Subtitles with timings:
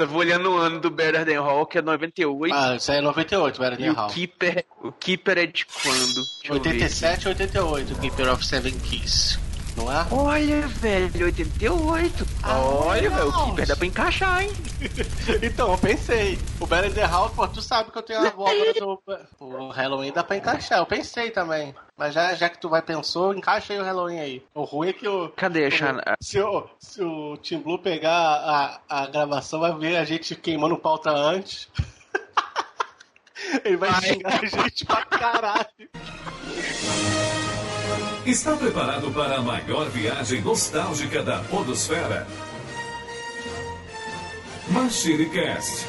[0.00, 2.54] Tava olhando o ano do Better Than Hall, que é 98.
[2.54, 4.08] Ah, isso aí é 98, Better e Than o Hall.
[4.08, 6.14] Keeper, o Keeper é de quando?
[6.14, 6.70] Deixa eu ver.
[6.70, 9.38] 87 e 88, Keeper of Seven Keys.
[9.80, 10.06] Não é?
[10.10, 12.26] Olha, velho, 88.
[12.42, 13.44] Ah, Olha, velho, o.
[13.46, 14.50] Keeper dá pra encaixar, hein?
[15.42, 16.38] Então, eu pensei.
[16.60, 19.02] O Better Than Hall, pô, tu sabe que eu tenho a abóbora do...
[19.40, 21.74] O Halloween dá pra encaixar, eu pensei também.
[21.96, 24.42] Mas já, já que tu vai pensou, encaixa aí o Halloween aí.
[24.54, 25.28] O ruim é que o...
[25.30, 26.02] Cadê, o- Xana?
[26.20, 28.12] Se o, se o Team Blue pegar
[28.88, 31.68] a, a gravação, vai ver a gente queimando pauta antes.
[33.64, 34.02] Ele vai Vai.
[34.02, 35.66] xingar a gente pra caralho.
[38.26, 42.26] Está preparado para a maior viagem nostálgica da Podosfera?
[44.68, 45.86] MachineCast.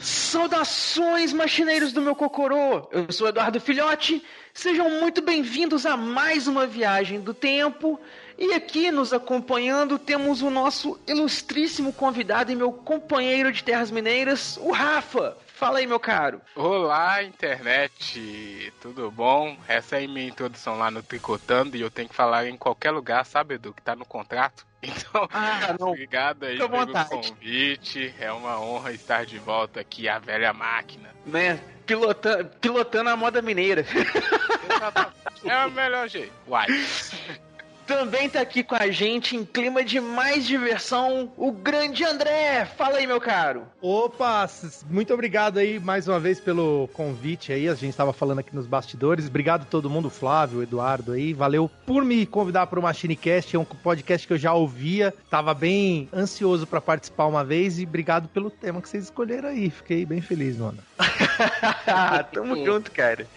[0.00, 2.88] Saudações, machineiros do meu cocorô!
[2.92, 4.24] Eu sou Eduardo Filhote.
[4.54, 7.98] Sejam muito bem-vindos a mais uma viagem do tempo.
[8.38, 14.56] E aqui nos acompanhando temos o nosso ilustríssimo convidado e meu companheiro de terras mineiras,
[14.58, 15.36] o Rafa.
[15.62, 16.40] Fala aí, meu caro.
[16.56, 19.56] Olá, internet, tudo bom?
[19.68, 22.90] Essa é a minha introdução lá no Tricotando e eu tenho que falar em qualquer
[22.90, 24.66] lugar, sabe, Edu, que tá no contrato.
[24.82, 25.90] Então, Ah, não.
[25.90, 28.12] obrigado aí pelo convite.
[28.18, 31.10] É uma honra estar de volta aqui, a velha máquina.
[31.24, 31.60] Né?
[31.86, 33.86] Pilotando, pilotando a moda mineira.
[35.44, 36.32] É o melhor jeito.
[36.48, 36.66] Uai.
[37.92, 42.64] Também tá aqui com a gente em clima de mais diversão, o grande André.
[42.64, 43.66] Fala aí, meu caro.
[43.82, 44.48] Opa,
[44.88, 47.68] muito obrigado aí mais uma vez pelo convite aí.
[47.68, 49.26] A gente estava falando aqui nos bastidores.
[49.26, 51.34] Obrigado a todo mundo, Flávio, Eduardo aí.
[51.34, 53.54] Valeu por me convidar para o MachineCast.
[53.54, 55.12] É um podcast que eu já ouvia.
[55.28, 59.68] Tava bem ansioso para participar uma vez e obrigado pelo tema que vocês escolheram aí.
[59.68, 60.78] Fiquei bem feliz, mano.
[62.32, 63.28] Tamo junto, cara.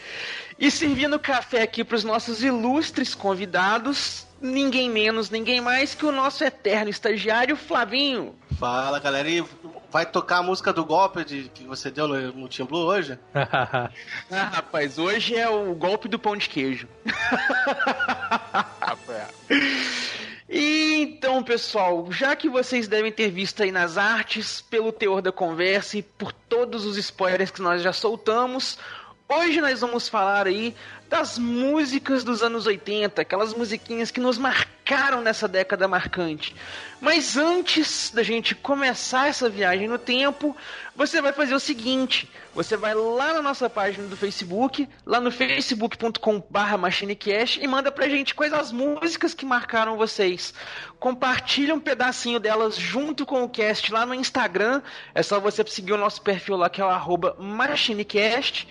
[0.57, 6.43] E servindo café aqui pros nossos ilustres convidados, ninguém menos, ninguém mais que o nosso
[6.43, 8.35] eterno estagiário Flavinho.
[8.57, 9.29] Fala, galera.
[9.29, 9.43] E
[9.91, 13.17] vai tocar a música do golpe de, que você deu no, no Team Blue hoje?
[14.31, 16.87] Ah, rapaz, hoje é o golpe do pão de queijo.
[20.49, 25.31] E então, pessoal, já que vocês devem ter visto aí nas artes, pelo teor da
[25.31, 28.77] conversa e por todos os spoilers que nós já soltamos,
[29.29, 30.75] hoje nós vamos falar aí
[31.09, 36.53] das músicas dos anos 80, aquelas musiquinhas que nos marcaram nessa década marcante.
[36.99, 40.57] Mas antes da gente começar essa viagem no tempo,
[40.95, 45.31] você vai fazer o seguinte: você vai lá na nossa página do Facebook, lá no
[45.31, 50.53] facebook.com/machinecast e manda pra gente quais as músicas que marcaram vocês.
[50.99, 54.81] Compartilha um pedacinho delas junto com o cast lá no Instagram.
[55.13, 58.67] É só você seguir o nosso perfil lá que é o machinecast.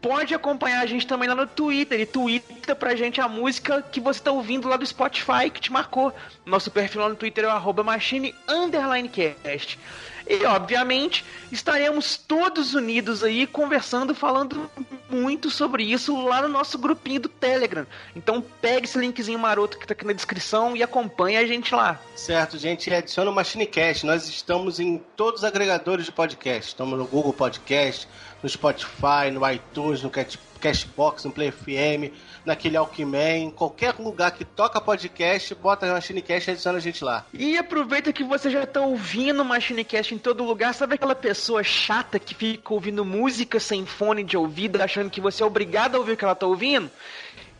[0.00, 4.00] Pode acompanhar a gente também lá no Twitter e twitta pra gente a música que
[4.00, 6.14] você tá ouvindo lá do Spotify que te marcou.
[6.46, 9.76] Nosso perfil lá no Twitter é o arroba machine underline cast.
[10.28, 14.70] E obviamente estaremos todos unidos aí conversando, falando
[15.08, 17.86] muito sobre isso lá no nosso grupinho do Telegram.
[18.14, 21.98] Então pegue esse linkzinho maroto que tá aqui na descrição e acompanhe a gente lá.
[22.14, 22.92] Certo, gente.
[22.92, 24.04] Adiciona o MachineCast.
[24.04, 26.68] Nós estamos em todos os agregadores de podcast.
[26.68, 28.06] Estamos no Google Podcast,
[28.42, 32.12] no Spotify, no iTunes, no Cat- Cashbox, no Play FM,
[32.44, 33.50] naquele Alckmin.
[33.50, 37.24] Qualquer lugar que toca podcast, bota o MachineCast e adiciona a gente lá.
[37.32, 40.74] E aproveita que você já tá ouvindo Machinecast em todo lugar.
[40.74, 45.42] Sabe aquela pessoa chata que fica ouvindo música sem fone de ouvido, achando que você
[45.42, 46.90] é obrigado a ouvir o que ela tá ouvindo?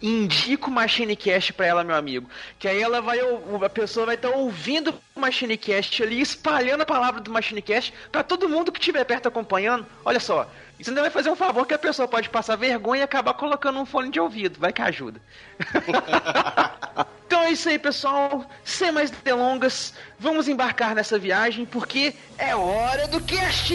[0.00, 2.30] Indica o Machinecast pra ela, meu amigo.
[2.58, 7.20] Que aí ela vai, a pessoa vai estar ouvindo o Machinecast ali, espalhando a palavra
[7.20, 9.84] do Machinecast pra todo mundo que estiver perto acompanhando.
[10.04, 13.04] Olha só, isso ainda vai fazer um favor que a pessoa pode passar vergonha e
[13.04, 14.60] acabar colocando um fone de ouvido.
[14.60, 15.20] Vai que ajuda.
[17.28, 18.46] Então é isso aí, pessoal.
[18.64, 23.74] Sem mais delongas, vamos embarcar nessa viagem porque é hora do cast!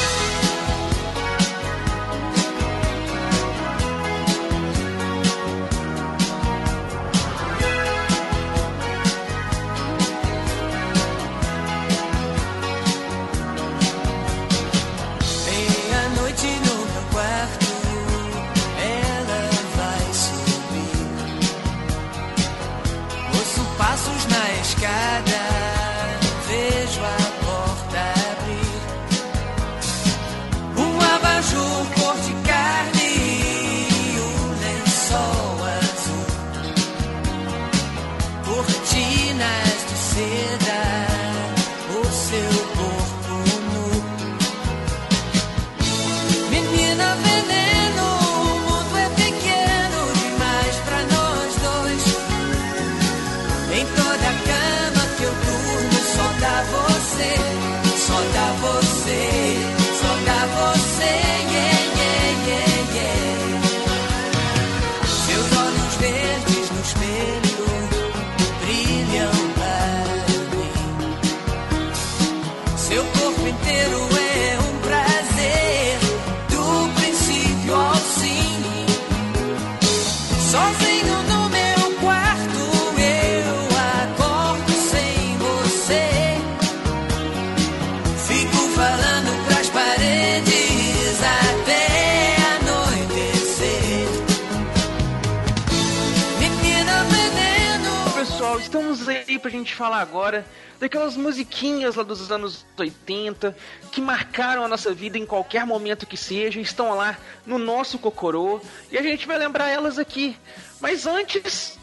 [99.41, 100.45] Pra gente falar agora,
[100.79, 103.55] daquelas musiquinhas lá dos anos 80,
[103.91, 108.61] que marcaram a nossa vida em qualquer momento que seja, estão lá no nosso Cocorô,
[108.91, 110.37] e a gente vai lembrar elas aqui.
[110.79, 111.77] Mas antes,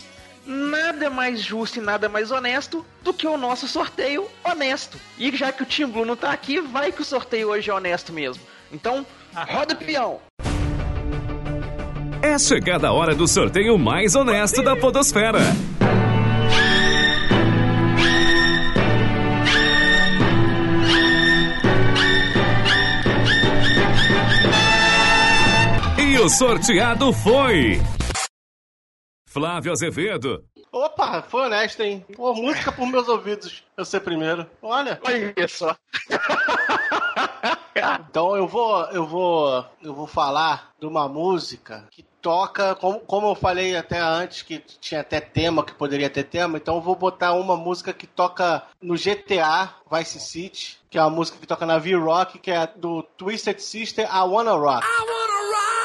[0.47, 4.99] nada mais justo e nada mais honesto do que o nosso sorteio honesto.
[5.19, 7.75] E já que o Tim Blue não tá aqui, vai que o sorteio hoje é
[7.75, 8.43] honesto mesmo.
[8.73, 10.21] Então, roda o peão!
[12.21, 15.39] É chegada a hora do sorteio mais honesto da Podosfera.
[26.19, 27.81] E o sorteado foi.
[29.29, 32.05] Flávio Azevedo, Opa, foi honesto, hein?
[32.17, 33.63] Pô, música por meus ouvidos.
[33.77, 34.45] Eu sei primeiro.
[34.61, 35.01] Olha.
[35.05, 35.77] Olha só.
[38.11, 43.29] Então eu vou, eu vou, eu vou falar de uma música que toca, como, como
[43.29, 46.97] eu falei até antes, que tinha até tema, que poderia ter tema, então eu vou
[46.97, 51.65] botar uma música que toca no GTA Vice City, que é uma música que toca
[51.65, 54.85] na V-Rock, que é do Twisted Sister, I Wanna Rock.
[54.85, 55.78] Turn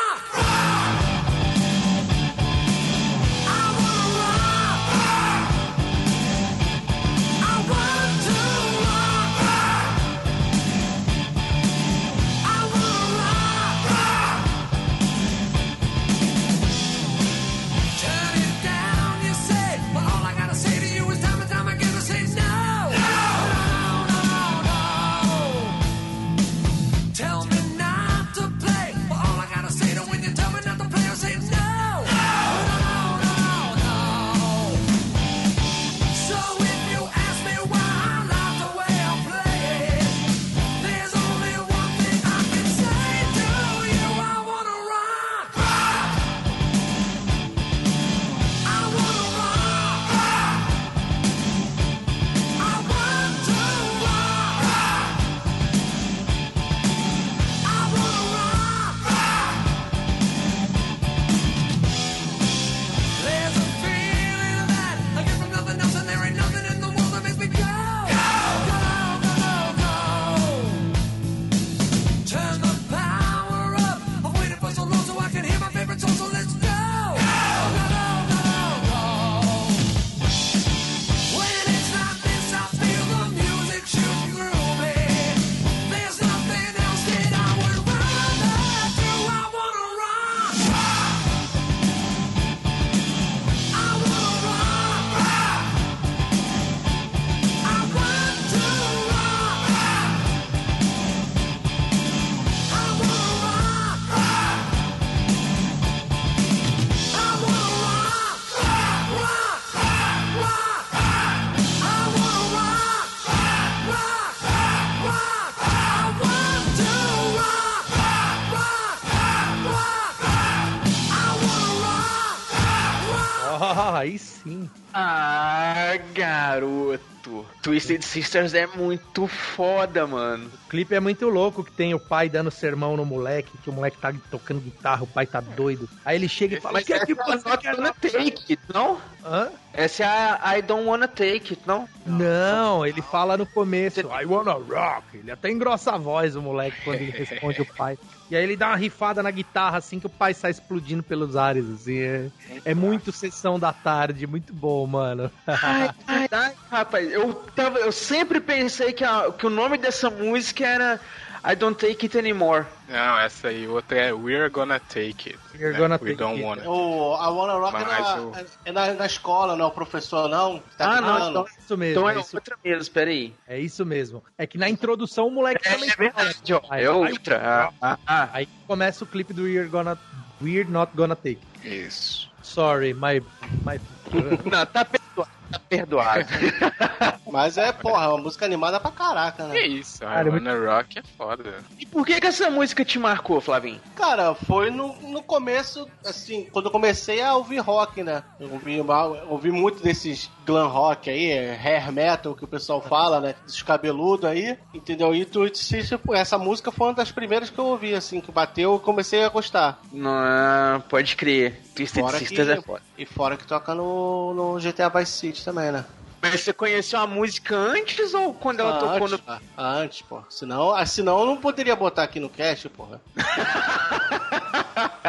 [127.74, 130.46] Twisted Sisters é muito foda, mano.
[130.46, 133.74] O clipe é muito louco que tem o pai dando sermão no moleque, que o
[133.74, 135.90] moleque tá tocando guitarra, o pai tá doido.
[136.06, 139.02] Aí ele chega e fala: Mas "O que é que você quer Take não?
[139.26, 139.50] Hã?
[139.74, 141.90] Essa é a I Don't Wanna Take It, não?
[142.06, 145.18] Não, ele fala no começo, I wanna rock.
[145.18, 147.98] Ele até engrossa a voz, o moleque, quando ele responde o pai.
[148.34, 151.36] E aí ele dá uma rifada na guitarra, assim, que o pai sai explodindo pelos
[151.36, 152.00] ares, assim.
[152.00, 152.32] É,
[152.66, 155.32] é muito sessão da tarde, muito bom, mano.
[155.62, 160.10] Ai, ai, ai, rapaz, eu, tava, eu sempre pensei que, a- que o nome dessa
[160.10, 161.00] música era
[161.46, 162.66] I Don't Take It Anymore.
[162.88, 165.40] Não, essa aí, outra é We're Gonna Take It.
[165.56, 165.78] We're né?
[165.80, 166.44] gonna We take don't it.
[166.46, 166.70] wanna.
[166.70, 168.34] O I Wanna Rock é, na, o-
[168.66, 170.64] é na, na escola, não é o professor, não?
[170.78, 173.34] Tá Ah, não, então- É isso mesmo, Então é é isso, outra mesmo, peraí.
[173.46, 174.24] é isso mesmo.
[174.38, 176.62] É que na introdução o moleque também É verdade, ó.
[176.70, 177.42] Aí- É outra.
[177.44, 178.30] Ah, ah, ah.
[178.32, 179.98] Aí começa o clipe do We're Gonna...
[180.42, 181.40] We're Not Gonna Take.
[181.64, 182.32] Isso.
[182.42, 183.20] Sorry, my...
[183.66, 183.80] my...
[184.50, 185.30] Não, tá perdoado.
[185.54, 186.26] Tá perdoado.
[187.32, 189.68] Mas é, porra, é uma música animada pra caraca, Que né?
[189.68, 191.64] isso, Cara, I Wanna Rock é foda.
[191.80, 193.82] e por que, que essa música te marcou, Flavinho?
[193.96, 198.24] Cara, foi no, no começo, assim, quando eu comecei a ouvir rock, né?
[198.40, 198.86] Eu ouvi, eu
[199.30, 203.34] ouvi muito desses glam rock aí, é, hair metal que o pessoal fala, né?
[203.46, 205.16] Dos cabeludos aí, entendeu?
[205.16, 208.76] E tu, tipo, essa música foi uma das primeiras que eu ouvi, assim, que bateu
[208.76, 209.80] e comecei a gostar.
[209.92, 211.62] Não, pode crer.
[211.76, 212.82] Twisted Fora Sisters que- é foda.
[212.96, 215.84] E fora que toca no, no GTA Vice City também, né?
[216.22, 219.20] Mas você conheceu a música antes ou quando ela Ah, tocou antes, no.
[219.28, 220.24] ah, antes, pô.
[220.30, 223.02] Senão, ah, senão eu não poderia botar aqui no cast, porra.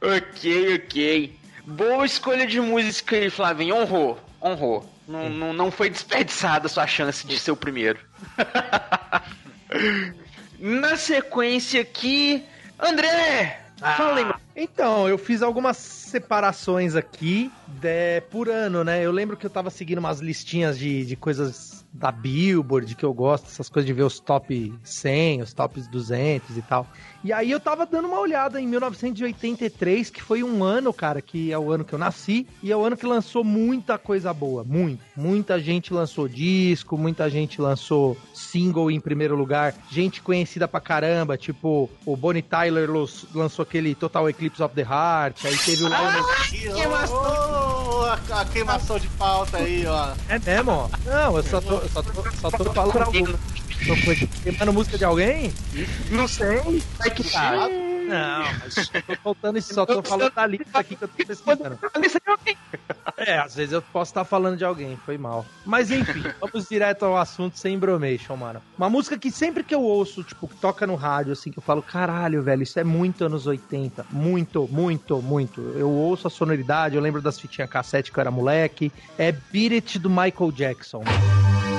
[0.00, 1.36] Ok, ok.
[1.64, 3.76] Boa escolha de música aí, Flavinho.
[3.76, 4.18] Honrou.
[4.42, 4.88] honrou.
[5.06, 7.98] Não, não, não foi desperdiçada a sua chance de ser o primeiro.
[10.58, 12.44] Na sequência aqui,
[12.78, 13.61] André!
[13.82, 14.40] Fala mano.
[14.54, 19.04] Então, eu fiz algumas separações aqui de, por ano, né?
[19.04, 23.12] Eu lembro que eu tava seguindo umas listinhas de, de coisas da Billboard que eu
[23.12, 26.86] gosto, essas coisas de ver os top 100, os tops 200 e tal.
[27.22, 31.52] E aí eu tava dando uma olhada em 1983, que foi um ano, cara, que
[31.52, 34.64] é o ano que eu nasci, e é o ano que lançou muita coisa boa,
[34.64, 35.02] muito.
[35.16, 41.36] Muita gente lançou disco, muita gente lançou single em primeiro lugar, gente conhecida pra caramba,
[41.36, 42.88] tipo o Bonnie Tyler
[43.34, 46.22] lançou aquele Total Eclipse of the Heart, aí teve o Lionel
[47.14, 47.61] Oh,
[48.12, 50.12] a, a queimação de pauta aí, ó.
[50.28, 50.90] É mesmo?
[51.04, 53.38] Não, eu só tô, eu só tô, só tô falando.
[53.86, 55.52] Tô foi queimando música de alguém?
[56.10, 56.82] Não sei.
[56.98, 57.68] Vai que tá.
[58.08, 61.26] Não, mas eu tô faltando isso, só tô falando da lista aqui que eu tô
[61.26, 61.78] pesquisando.
[63.16, 65.44] É, às vezes eu posso estar falando de alguém, foi mal.
[65.64, 68.60] Mas enfim, vamos direto ao assunto sem bromation, mano.
[68.76, 71.82] Uma música que sempre que eu ouço, tipo, toca no rádio, assim, que eu falo,
[71.82, 74.06] caralho, velho, isso é muito anos 80.
[74.10, 75.60] Muito, muito, muito.
[75.76, 78.92] Eu ouço a sonoridade, eu lembro das fitinhas cassete que eu era moleque.
[79.18, 81.02] É Beat It do Michael Jackson.
[81.04, 81.71] They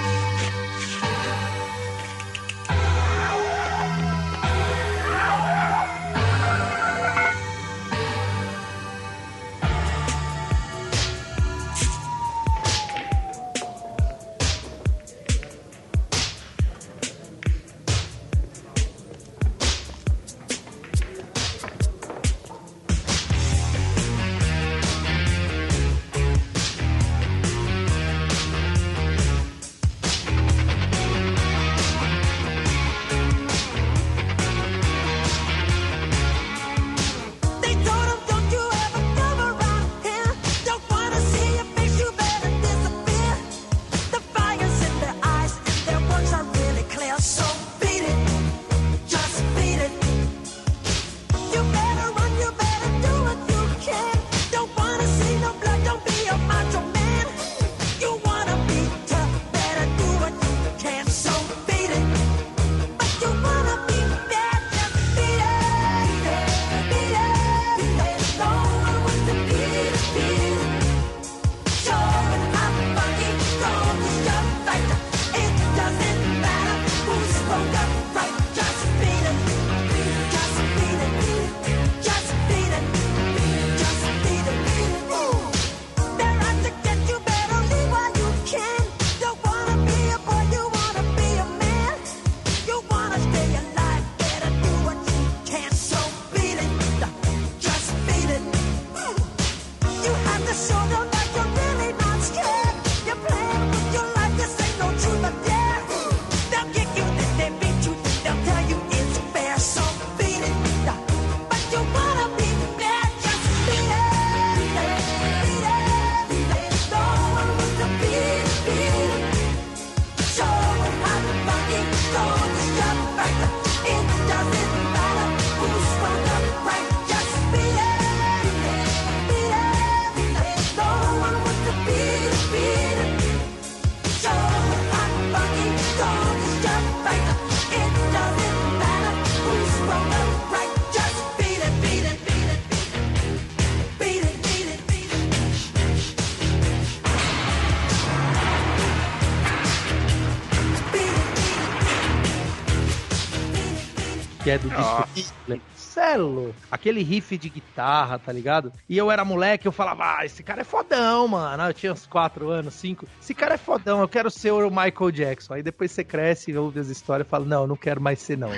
[154.54, 154.70] é do
[155.14, 155.34] disco
[155.76, 156.56] Celo.
[156.72, 158.72] Aquele riff de guitarra, tá ligado?
[158.90, 161.64] E eu era moleque, eu falava, ah, esse cara é fodão, mano.
[161.64, 163.08] Eu tinha uns 4 anos, 5.
[163.22, 165.54] Esse cara é fodão, eu quero ser o Michael Jackson.
[165.54, 168.38] Aí depois você cresce, ouve as histórias e fala, não, eu não quero mais ser,
[168.38, 168.50] não.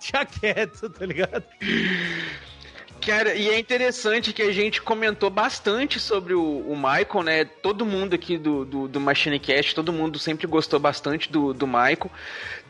[0.00, 1.44] Tinha quieto, tá ligado?
[3.00, 7.44] Cara, e é interessante que a gente comentou bastante sobre o, o Michael, né?
[7.44, 11.66] Todo mundo aqui do, do, do Machine Cast, todo mundo sempre gostou bastante do, do
[11.66, 12.10] Michael.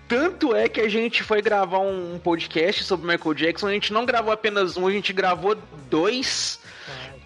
[0.09, 3.69] Tanto é que a gente foi gravar um, podcast sobre o Michael Jackson.
[3.69, 5.55] A gente não gravou apenas um, a gente gravou
[5.91, 6.59] dois,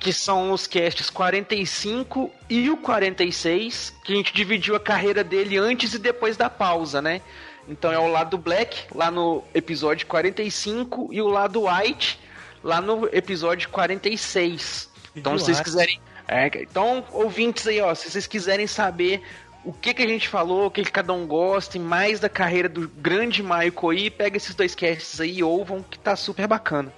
[0.00, 5.56] que são os casts 45 e o 46, que a gente dividiu a carreira dele
[5.56, 7.22] antes e depois da pausa, né?
[7.68, 12.18] Então é o lado Black, lá no episódio 45, e o lado White,
[12.64, 14.90] lá no episódio 46.
[15.14, 16.00] Então, se vocês quiserem.
[16.26, 19.22] é, então, ouvintes aí, ó, se vocês quiserem saber
[19.64, 22.28] o que, que a gente falou, o que, que cada um gosta, e mais da
[22.28, 26.46] carreira do grande Michael aí, pega esses dois casts aí e ouvam, que tá super
[26.46, 26.92] bacana.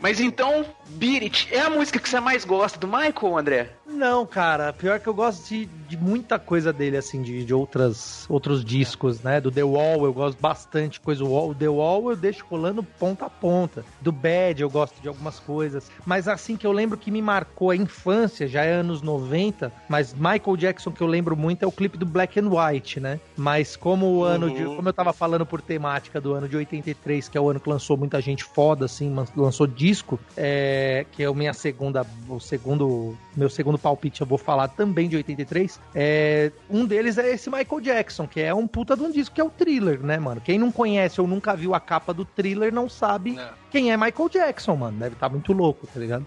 [0.00, 3.75] Mas então, Beat It é a música que você mais gosta do Michael, André?
[3.96, 8.26] Não, cara, pior que eu gosto de, de muita coisa dele, assim, de, de outras,
[8.28, 9.40] outros discos, né?
[9.40, 13.26] Do The Wall eu gosto bastante, coisa o Wall, The Wall eu deixo rolando ponta
[13.26, 13.84] a ponta.
[14.00, 15.90] Do Bad eu gosto de algumas coisas.
[16.04, 20.12] Mas assim que eu lembro que me marcou a infância, já é anos 90, mas
[20.12, 23.18] Michael Jackson que eu lembro muito é o clipe do Black and White, né?
[23.36, 24.64] Mas como o ano de.
[24.64, 27.68] Como eu tava falando por temática do ano de 83, que é o ano que
[27.68, 32.06] lançou muita gente foda, assim, lançou disco, é, que é a minha segunda.
[32.28, 33.16] O segundo.
[33.36, 35.80] Meu segundo palpite eu vou falar também de 83.
[35.94, 39.40] É, um deles é esse Michael Jackson, que é um puta de um disco que
[39.40, 40.40] é o thriller, né, mano?
[40.40, 43.48] Quem não conhece ou nunca viu a capa do thriller não sabe Não.
[43.70, 44.98] quem é Michael Jackson, mano.
[44.98, 46.26] Deve estar muito louco, tá ligado?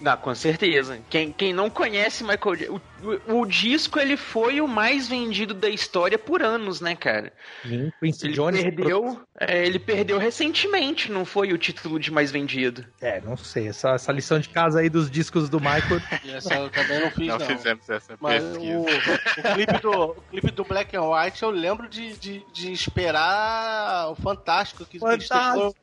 [0.00, 0.98] Não, com certeza.
[1.08, 2.80] Quem, quem não conhece Michael Jackson.
[3.02, 7.32] O, o, o disco ele foi o mais vendido da história por anos, né, cara?
[7.62, 8.62] Sim, Quincy Ele Jones.
[8.62, 9.20] perdeu.
[9.38, 12.84] é, ele perdeu recentemente, não foi o título de mais vendido.
[13.00, 13.68] É, não sei.
[13.68, 16.00] Essa, essa lição de casa aí dos discos do Michael.
[16.36, 17.46] Essa eu também não fiz, Não, não.
[17.46, 18.78] fizemos essa Mas pesquisa.
[18.78, 22.72] o, o clipe do, o clipe do Black and White eu lembro de, de, de
[22.72, 25.74] esperar o Fantástico que Fantástico.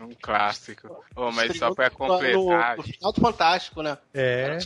[0.00, 1.04] Um clássico.
[1.16, 2.76] Oh, mas estreou só pra completar.
[2.76, 3.98] No, no final Fantástico, né?
[4.14, 4.58] É.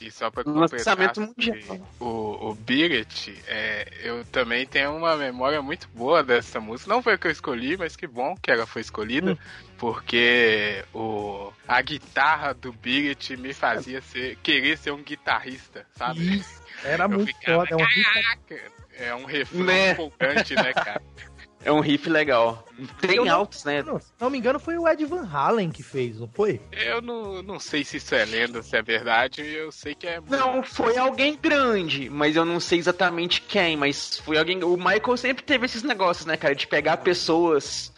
[0.00, 1.56] E só pra completar, lançamento mundial.
[1.56, 6.90] que o, o It, é, eu também tenho uma memória muito boa dessa música.
[6.92, 9.36] Não foi a que eu escolhi, mas que bom que ela foi escolhida, Hum.
[9.78, 16.36] porque o, a guitarra do It me fazia ser, querer ser um guitarrista, sabe?
[16.36, 17.82] Isso, era Eu muito ficava, foda.
[17.82, 18.76] É um!
[18.98, 19.90] É um refrão Né?
[19.92, 21.02] empolgante, né, cara?
[21.66, 22.64] É um riff legal.
[23.00, 23.82] Tem Eu não- altos, né?
[23.82, 26.60] Não, se não me engano, foi o Ed Van Halen que fez, não foi?
[26.70, 30.20] Eu não, não sei se isso é lenda, se é verdade, eu sei que é.
[30.28, 34.62] Não, foi alguém grande, mas eu não sei exatamente quem, mas foi alguém.
[34.62, 37.92] O Michael sempre teve esses negócios, né, cara, de pegar pessoas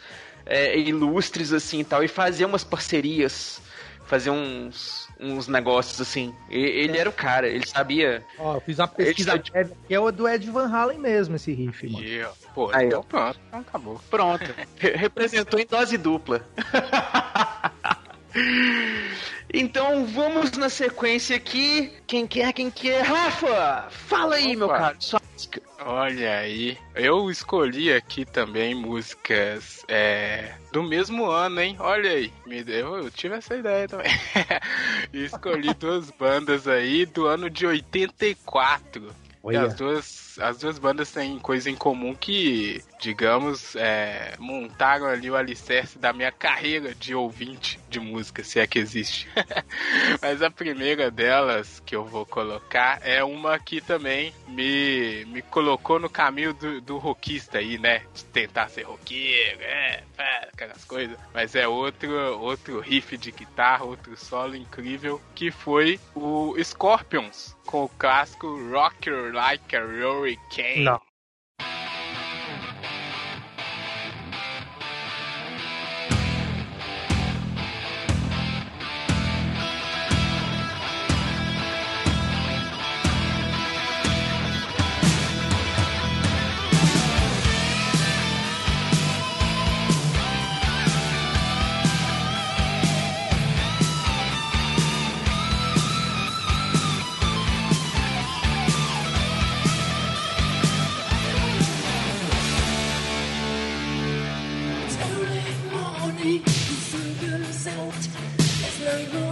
[0.47, 3.61] é, ilustres assim e tal e fazer umas parcerias,
[4.07, 6.33] fazer uns, uns negócios assim.
[6.49, 8.23] E- ele era o cara, ele sabia.
[8.37, 11.51] Ó, eu fiz uma pesquisa prévia, que é o do Ed Van Halen mesmo, esse
[11.53, 12.05] riff, mano.
[12.25, 13.03] Ó, pô, Aí, então ó.
[13.03, 14.01] pronto, então acabou.
[14.09, 16.41] Pronto, Re- representou em dose dupla.
[19.51, 21.91] Então vamos na sequência aqui.
[22.05, 23.01] Quem quer, quem quer?
[23.01, 24.55] Rafa, fala aí, Opa.
[24.57, 24.95] meu cara.
[24.99, 25.61] Sua música.
[25.83, 31.75] Olha aí, eu escolhi aqui também músicas é, do mesmo ano, hein?
[31.79, 34.11] Olha aí, me deu, eu tive essa ideia também.
[35.13, 39.07] E escolhi duas bandas aí do ano de 84.
[39.07, 39.11] E
[39.43, 39.63] Olha.
[39.63, 45.35] as duas, as duas bandas têm coisa em comum que, digamos, é, montaram ali o
[45.35, 49.27] alicerce da minha carreira de ouvinte de música, se é que existe.
[50.21, 55.99] Mas a primeira delas que eu vou colocar é uma que também me, me colocou
[55.99, 58.03] no caminho do, do rockista aí, né?
[58.13, 61.17] De tentar ser roqueiro, é, é, aquelas coisas.
[61.33, 67.83] Mas é outro, outro riff de guitarra, outro solo incrível, que foi o Scorpions, com
[67.83, 69.81] o clássico Rocker Like a
[70.83, 71.08] Não.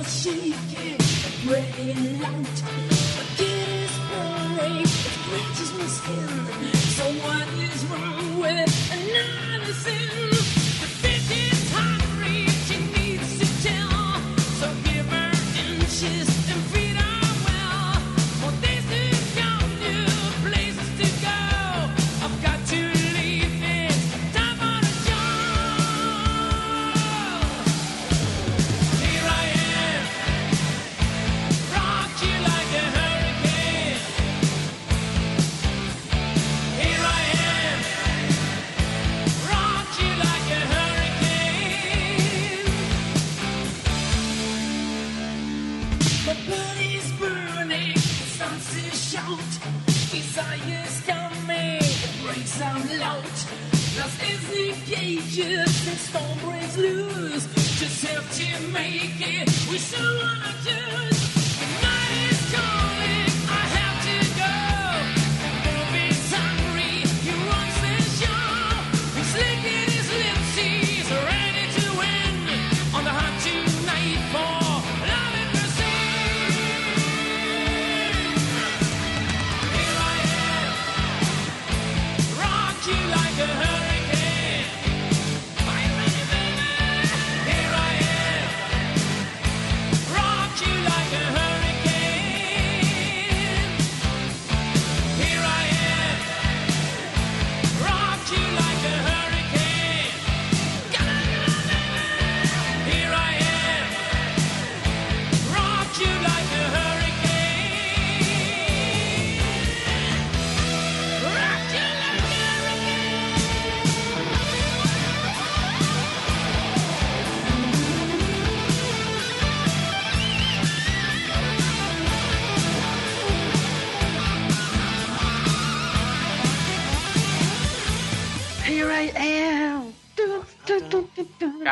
[0.08, 2.64] she gives a brilliant light.
[2.64, 6.77] A kid is burning, it reaches my skin.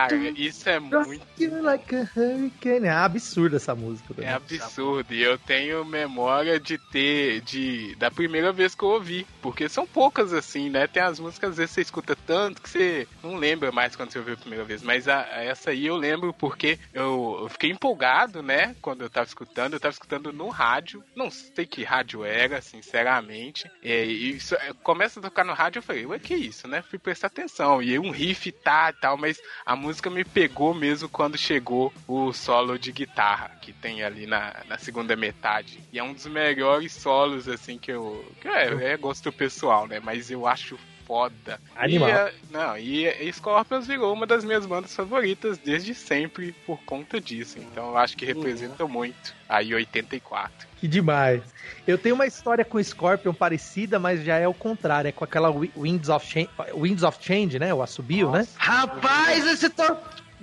[0.10, 1.26] Cara, isso é muito.
[1.62, 2.88] Like a hurricane.
[2.88, 4.14] É absurda essa música.
[4.20, 5.14] É absurdo.
[5.14, 7.42] E eu tenho memória de ter.
[7.42, 9.28] de da primeira vez que eu ouvi.
[9.42, 10.88] Porque são poucas assim, né?
[10.88, 14.20] Tem as músicas, às vezes você escuta tanto que você não lembra mais quando você
[14.20, 14.82] ouviu a primeira vez.
[14.82, 18.76] Mas a, a essa aí eu lembro porque eu, eu fiquei empolgado, né?
[18.82, 19.74] Quando eu tava escutando.
[19.74, 21.04] Eu tava escutando no rádio.
[21.16, 23.70] Não sei que rádio era, sinceramente.
[23.84, 26.82] E, e isso, é, começa a tocar no rádio, eu falei, ué, que isso, né?
[26.82, 27.82] Fui prestar atenção.
[27.82, 32.32] E um riff tá e tal, mas a música me pegou mesmo quando chegou o
[32.32, 35.80] solo de guitarra que tem ali na, na segunda metade.
[35.92, 38.24] E é um dos melhores solos, assim, que eu.
[38.40, 40.00] Que é, é gosto pessoal, né?
[40.00, 41.60] Mas eu acho foda.
[41.76, 42.10] Animal.
[42.10, 46.80] E, é, não, e, e Scorpions virou uma das minhas bandas favoritas desde sempre por
[46.84, 47.58] conta disso.
[47.60, 50.68] Então eu acho que representa muito aí 84.
[50.78, 51.42] Que demais.
[51.88, 55.08] Eu tenho uma história com Scorpion parecida, mas já é o contrário.
[55.08, 57.74] É com aquela Wi- Winds of Change, Winds of Change né?
[57.74, 58.48] O assobio, né?
[58.58, 59.70] Rapaz, esse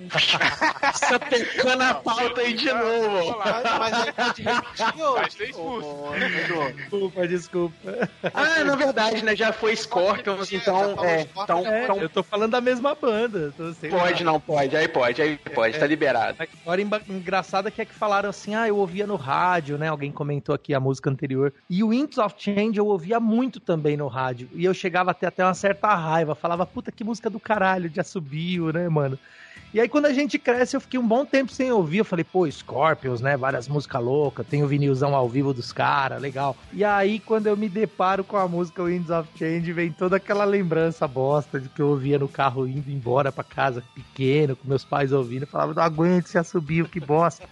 [0.09, 0.93] tá.
[0.93, 3.37] Sapecando a pauta aí de novo.
[3.39, 4.45] Mas, aí pode repetir.
[6.75, 8.09] Desculpa, desculpa.
[8.33, 9.35] Ah, na verdade, né?
[9.35, 11.03] Já foi Scorpions, então.
[11.03, 13.53] É, então, É, então eu tô falando da mesma banda.
[13.57, 13.89] Lá.
[13.89, 14.75] pode, não pode.
[14.75, 16.35] Aí pode, aí pode, tá liberado.
[16.39, 19.87] A história engraçada que é que falaram assim, ah, eu ouvia no rádio, né?
[19.87, 21.53] Alguém comentou aqui a música anterior.
[21.69, 24.49] E o Winds of Change eu ouvia muito também no rádio.
[24.53, 26.35] E eu chegava a ter até uma certa raiva.
[26.35, 29.17] Falava, puta, que música do caralho, já subiu, né, mano?
[29.73, 31.97] E aí, quando a gente cresce, eu fiquei um bom tempo sem ouvir.
[31.97, 33.35] Eu falei, pô, Scorpions, né?
[33.35, 36.55] Várias músicas loucas, tem o vinilzão ao vivo dos caras, legal.
[36.71, 40.45] E aí, quando eu me deparo com a música Winds of Change, vem toda aquela
[40.45, 44.85] lembrança bosta de que eu ouvia no carro indo embora pra casa pequeno, com meus
[44.85, 45.43] pais ouvindo.
[45.43, 47.43] Eu falava, não aguento, se subiu, que bosta.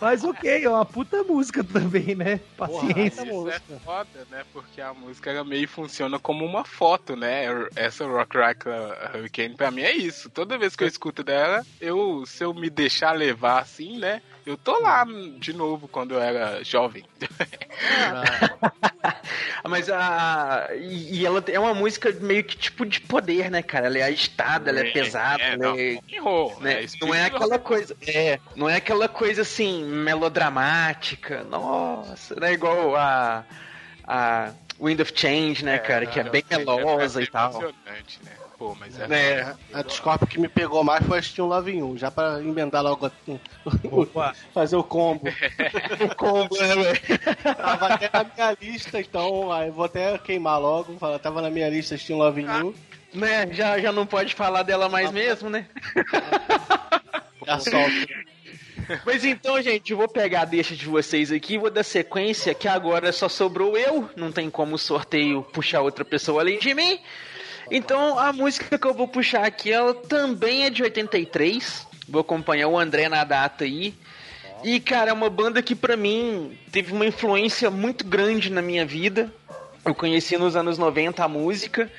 [0.00, 2.40] Mas ok, é uma puta música também, né?
[2.56, 3.26] Paciência.
[3.26, 4.44] Porra, Isso é foda, né?
[4.52, 7.44] Porque a música ela meio funciona como uma foto, né?
[7.76, 8.66] Essa Rock Rock
[9.14, 10.28] Hurricane pra mim é isso.
[10.30, 14.22] Toda vez que eu escuto dela, eu, se eu me deixar levar assim, né?
[14.44, 15.06] Eu tô lá
[15.38, 17.04] de novo quando eu era jovem.
[19.68, 20.68] Mas a.
[20.74, 23.86] E, e ela é uma música meio que tipo de poder, né, cara?
[23.86, 25.94] Ela é agitada, ela é pesada, é, ela não, é.
[25.94, 26.80] rock and roll, né?
[26.80, 26.86] né?
[27.00, 27.96] Não é aquela coisa.
[28.06, 31.44] É, não é aquela coisa assim, melodramática.
[31.44, 33.44] Nossa, não é igual a.
[34.06, 36.06] a Wind of Change, né, cara?
[36.06, 37.52] Que é bem melosa e tal.
[37.60, 37.72] né?
[38.58, 39.04] Pô, mas é.
[39.40, 42.40] É, A Scorpio que me pegou mais foi assistir um Love in 1, já pra
[42.40, 43.10] emendar logo
[43.90, 44.34] Opa.
[44.54, 45.24] fazer o combo.
[46.16, 47.00] combo, né, velho?
[47.56, 50.96] Tava até na minha lista, então aí vou até queimar logo.
[50.98, 52.74] Falar, tava na minha lista assistir um Love in 1.
[53.14, 53.48] né?
[53.52, 55.66] Já, já não pode falar dela mais mesmo, né?
[57.46, 58.06] Já solto.
[59.04, 62.68] Mas então, gente, eu vou pegar a deixa de vocês aqui, vou dar sequência, que
[62.68, 66.98] agora só sobrou eu, não tem como o sorteio puxar outra pessoa além de mim.
[67.70, 71.86] Então, a música que eu vou puxar aqui, ela também é de 83.
[72.08, 73.94] Vou acompanhar o André na data aí.
[74.62, 78.84] E, cara, é uma banda que pra mim teve uma influência muito grande na minha
[78.84, 79.32] vida.
[79.84, 81.90] Eu conheci nos anos 90 a música.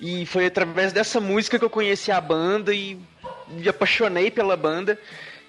[0.00, 2.98] E foi através dessa música que eu conheci a banda e
[3.48, 4.98] me apaixonei pela banda,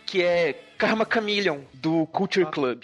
[0.06, 2.82] que é Karma Chameleon, do Culture Club.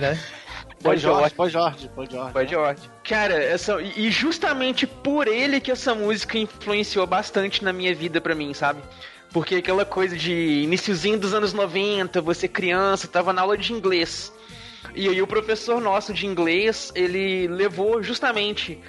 [0.00, 0.18] George, né?
[0.82, 1.34] Boy George.
[1.34, 2.32] Boy George, Boy George.
[2.32, 2.80] Boy George.
[3.04, 8.20] Cara, essa, e e justamente por ele que essa música influenciou bastante na minha vida
[8.20, 8.80] pra mim, sabe?
[9.30, 14.32] Porque aquela coisa de iniciozinho dos anos 90, você criança, tava na aula de inglês.
[14.94, 18.80] E aí o professor nosso de inglês, ele levou justamente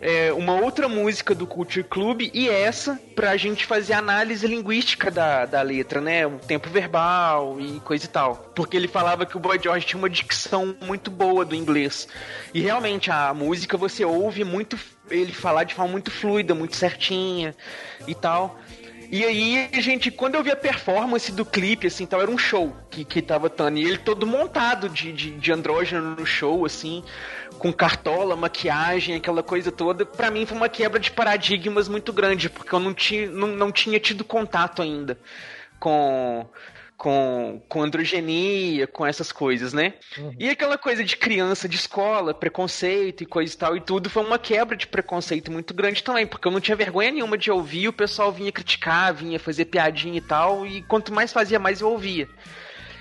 [0.00, 5.44] é, uma outra música do Culture Club e essa pra gente fazer análise linguística da,
[5.44, 6.26] da letra, né?
[6.26, 8.36] O tempo verbal e coisa e tal.
[8.54, 12.06] Porque ele falava que o Boy George tinha uma dicção muito boa do inglês.
[12.54, 14.78] E realmente a música você ouve muito
[15.10, 17.54] ele falar de forma muito fluida, muito certinha
[18.06, 18.58] e tal.
[19.10, 22.76] E aí, gente, quando eu vi a performance do clipe, assim, tal, era um show
[22.90, 23.82] que, que tava Tani.
[23.82, 27.02] E ele todo montado de, de, de andrógeno no show, assim,
[27.58, 30.06] com cartola, maquiagem, aquela coisa toda.
[30.06, 33.72] Pra mim foi uma quebra de paradigmas muito grande, porque eu não tinha, não, não
[33.72, 35.18] tinha tido contato ainda
[35.78, 36.46] com,
[36.96, 39.94] com, com androgenia, com essas coisas, né?
[40.38, 44.24] E aquela coisa de criança de escola, preconceito e coisa e tal e tudo, foi
[44.24, 47.88] uma quebra de preconceito muito grande também, porque eu não tinha vergonha nenhuma de ouvir,
[47.88, 51.90] o pessoal vinha criticar, vinha fazer piadinha e tal, e quanto mais fazia, mais eu
[51.90, 52.28] ouvia.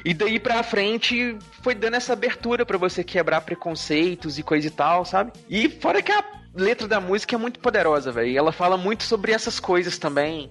[0.08, 4.70] E daí pra frente foi dando essa abertura pra você quebrar preconceitos e coisa e
[4.70, 5.34] tal, sabe?
[5.50, 6.24] E fora que a
[6.56, 8.38] letra da música é muito poderosa, velho.
[8.38, 10.50] Ela fala muito sobre essas coisas também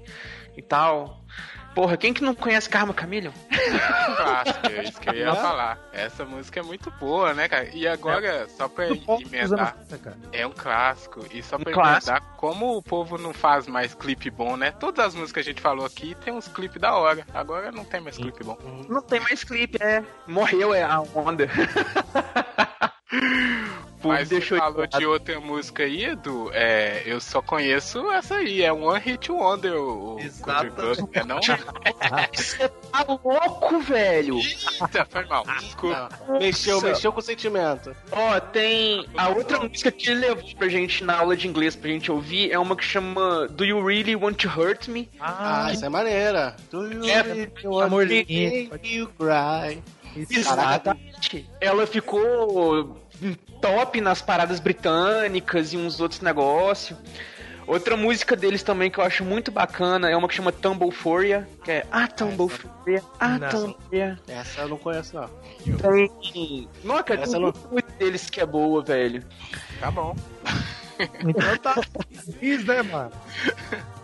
[0.59, 1.25] e tal.
[1.76, 3.32] Porra, quem que não conhece Karma Chameleon?
[4.16, 5.78] Clássico, é isso que eu ia falar.
[5.92, 7.68] Essa música é muito boa, né, cara?
[7.74, 10.16] E agora, só pra emendar, 90, cara.
[10.32, 11.26] é um clássico.
[11.30, 12.10] E só pra Um clássico.
[12.12, 14.70] emendar, como o povo não faz mais clipe bom, né?
[14.70, 17.26] Todas as músicas que a gente falou aqui tem uns clipes da hora.
[17.34, 18.56] Agora não tem mais clipe bom.
[18.88, 20.02] Não tem mais clipe, é.
[20.26, 21.46] Morreu é a onda.
[24.03, 28.37] Pô, Mas deixou você falou de outra música aí, Edu, é, eu só conheço essa
[28.37, 31.40] aí, é One Hit Wonder, o Country Club, é não?
[32.35, 34.38] Você tá louco, velho?
[34.38, 36.09] Eita, foi mal, desculpa.
[36.29, 37.95] Não, Mexeu, mexeu com o sentimento.
[38.11, 41.88] Ó, tem a outra música que ele levou pra gente na aula de inglês pra
[41.90, 45.09] gente ouvir é uma que chama Do You Really Want to Hurt Me?
[45.21, 46.57] Ah, essa é maneira.
[46.71, 49.83] Do you É, really want me make you cry?
[50.31, 51.48] Exatamente.
[51.61, 52.96] Ela ficou
[53.61, 56.98] top nas paradas britânicas e uns outros negócios.
[57.66, 61.72] Outra música deles também que eu acho muito bacana é uma que chama Tumblephoria, que
[61.72, 63.48] é Ah, Tumblephoria, Ah, Não.
[63.48, 64.18] Tumblephoria.
[64.29, 65.29] Essa eu não conheço, não.
[65.76, 66.68] Tem...
[66.85, 69.24] Nossa, tem não- música deles que é boa, velho.
[69.81, 70.14] Tá bom.
[70.98, 71.74] Então tá.
[72.40, 73.12] Fiz, né, mano?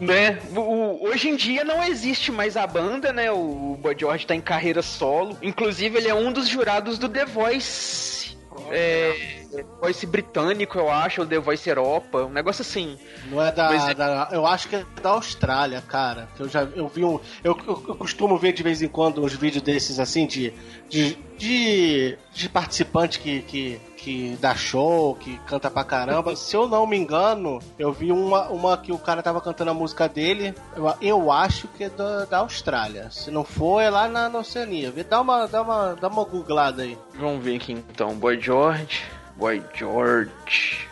[0.01, 0.39] Né?
[0.55, 3.31] O- o- hoje em dia não existe mais a banda, né?
[3.31, 5.37] O Boy George tá em carreira solo.
[5.43, 8.37] Inclusive, ele é um dos jurados do The Voice.
[8.71, 12.99] É, The Voice britânico, eu acho, ou The Voice Europa, um negócio assim.
[13.31, 13.95] Não é da, é.
[13.95, 16.29] da- Eu acho que é da Austrália, cara.
[16.37, 17.19] Que eu já eu vi um.
[17.43, 20.53] Eu, eu- eu costumo ver de vez em quando uns vídeos desses assim de.
[20.89, 26.35] de, de, de participante que, que, que dá show, que canta pra caramba.
[26.37, 29.75] Se eu não me engano, eu vi uma, uma que o cara tava cantando a
[29.75, 30.55] música dele.
[30.77, 33.11] Eu, eu acho que é da, da Austrália.
[33.11, 34.93] Se não for, é lá na, na Oceania.
[35.09, 36.97] Dá uma, dá, uma, dá uma googlada aí.
[37.19, 38.15] Vamos ver aqui então.
[38.15, 39.03] Boy George,
[39.37, 40.87] Boy George,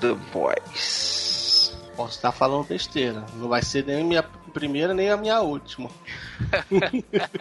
[0.00, 1.74] The Voice.
[1.96, 3.24] Posso estar falando besteira.
[3.34, 5.90] Não vai ser nem a minha primeira nem a minha última.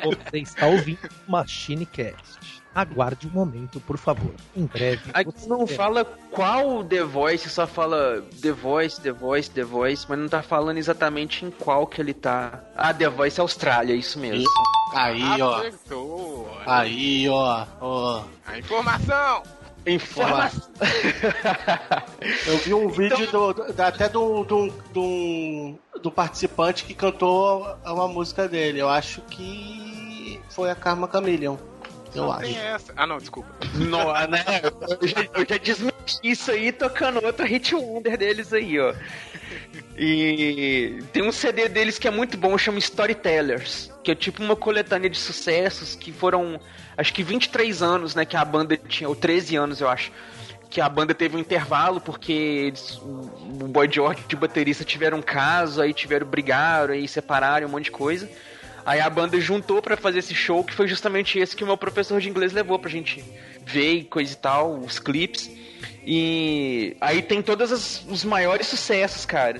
[0.04, 2.45] Você está ouvindo Machine Cast.
[2.76, 4.34] Aguarde um momento, por favor.
[4.56, 5.10] Em breve.
[5.14, 5.78] Aqui você não terá.
[5.78, 10.42] fala qual The Voice, só fala The Voice, The Voice, The Voice, mas não tá
[10.44, 12.62] falando exatamente em qual que ele tá.
[12.76, 14.44] Ah, The Voice Austrália, isso mesmo.
[14.94, 15.56] Aí, ó.
[15.60, 16.52] Acertou.
[16.66, 17.66] Aí, ó.
[17.80, 18.24] ó.
[18.46, 19.44] A informação.
[19.88, 20.70] Informação.
[22.48, 28.08] Eu vi um vídeo do, do- até do, do, do, do participante que cantou uma
[28.08, 28.80] música dele.
[28.82, 31.56] Eu acho que foi a Karma Chameleon.
[32.16, 32.42] Eu não acho.
[32.42, 32.94] tem essa.
[32.96, 33.50] Ah, não, desculpa.
[33.74, 34.44] Não, né?
[35.02, 38.94] Eu já, eu já desmenti isso aí tocando outro hit wonder deles aí, ó.
[39.98, 44.56] E tem um CD deles que é muito bom, chama Storytellers, que é tipo uma
[44.56, 46.60] coletânea de sucessos que foram,
[46.98, 50.12] acho que 23 anos, né, que a banda tinha, ou 13 anos, eu acho.
[50.70, 54.84] Que a banda teve um intervalo porque eles, o o Boy George e o baterista
[54.84, 58.30] tiveram um caso, aí tiveram brigaram, aí separaram, um monte de coisa.
[58.86, 61.76] Aí a banda juntou pra fazer esse show, que foi justamente esse que o meu
[61.76, 63.24] professor de inglês levou pra gente
[63.66, 65.50] ver e coisa e tal, os clipes.
[66.06, 69.60] E aí tem todos os maiores sucessos, cara.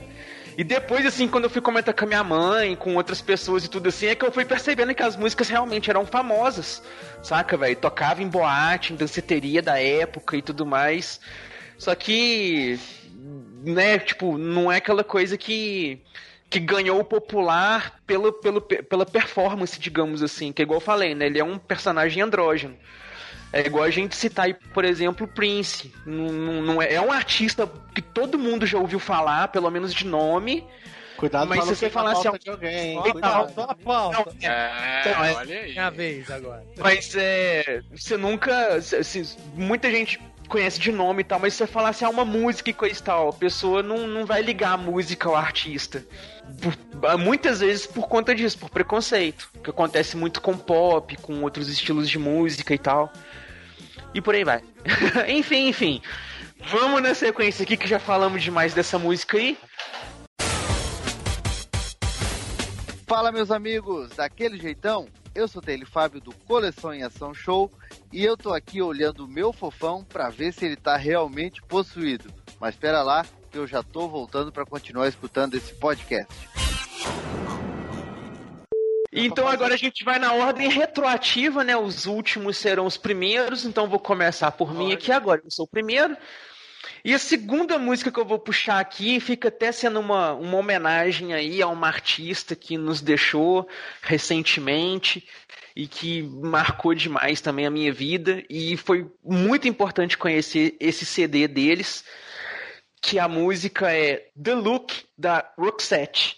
[0.58, 3.70] E depois, assim, quando eu fui comentar com a minha mãe, com outras pessoas e
[3.70, 6.82] tudo assim, é que eu fui percebendo que as músicas realmente eram famosas,
[7.22, 7.76] saca, velho?
[7.76, 11.20] Tocava em boate, em danceteria da época e tudo mais.
[11.78, 12.80] Só que,
[13.66, 16.02] né, tipo, não é aquela coisa que
[16.56, 21.14] que ganhou o popular pelo, pelo, pela performance, digamos assim, que é igual eu falei,
[21.14, 21.26] né?
[21.26, 22.78] Ele é um personagem andrógeno.
[23.52, 25.94] É igual a gente citar aí, por exemplo, o Prince.
[26.06, 29.94] Não, não- não é, é um artista que todo mundo já ouviu falar, pelo menos
[29.94, 30.66] de nome.
[31.18, 33.02] Cuidado Mas não se você queimar a falasse pauta al- de alguém, hein?
[33.12, 33.54] Cuidado.
[33.54, 34.36] pauta, a pauta.
[34.42, 35.72] É, Então, é- olha aí.
[35.74, 36.64] Minha vez agora.
[36.78, 37.82] Mas é.
[37.94, 38.82] Você nunca.
[38.82, 42.24] se- muita gente conhece de nome e tal, mas se você falar assim, ah, uma
[42.26, 46.06] música e coisa e tal, a pessoa não, não vai ligar a música ao artista.
[46.62, 49.50] Por- muitas vezes por conta disso, por preconceito.
[49.64, 53.12] Que acontece muito com pop, com outros estilos de música e tal.
[54.14, 54.64] E por aí vai.
[55.28, 56.02] enfim, enfim.
[56.72, 59.58] Vamos na sequência aqui que já falamos demais dessa música aí.
[63.08, 65.08] Fala, meus amigos, daquele jeitão?
[65.36, 67.70] Eu sou Dele Fábio do Coleção em Ação Show
[68.12, 72.34] e eu tô aqui olhando o meu fofão pra ver se ele tá realmente possuído.
[72.60, 76.34] Mas espera lá, que eu já tô voltando pra continuar escutando esse podcast.
[79.12, 81.78] Então agora a gente vai na ordem retroativa, né?
[81.78, 85.42] Os últimos serão os primeiros, então vou começar por mim aqui agora.
[85.44, 86.18] Eu sou o primeiro.
[87.04, 91.34] E a segunda música que eu vou puxar aqui fica até sendo uma, uma homenagem
[91.34, 93.68] aí a uma artista que nos deixou
[94.02, 95.26] recentemente
[95.76, 101.48] e que marcou demais também a minha vida e foi muito importante conhecer esse CD
[101.48, 102.06] deles,
[103.02, 106.38] que a música é The Look da Roxette.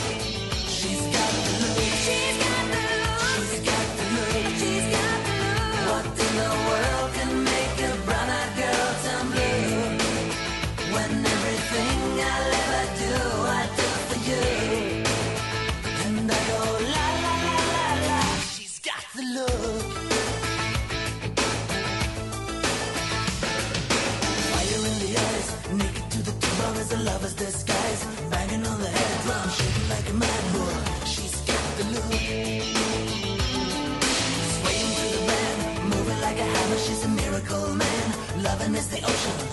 [38.81, 39.50] Is the ocean,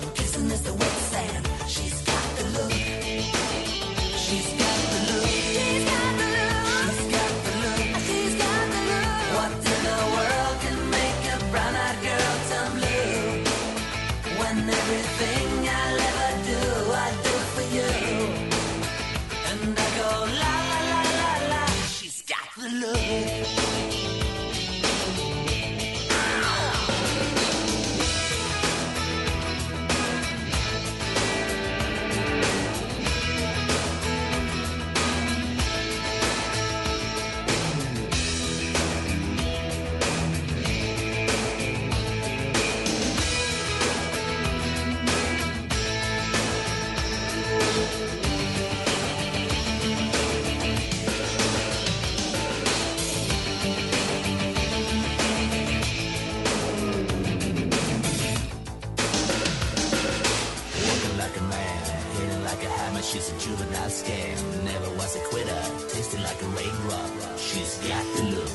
[63.10, 64.36] She's a juvenile scam.
[64.64, 65.62] Never was a quitter.
[65.88, 67.10] Tasting like a raindrop.
[67.38, 68.52] She's got the look.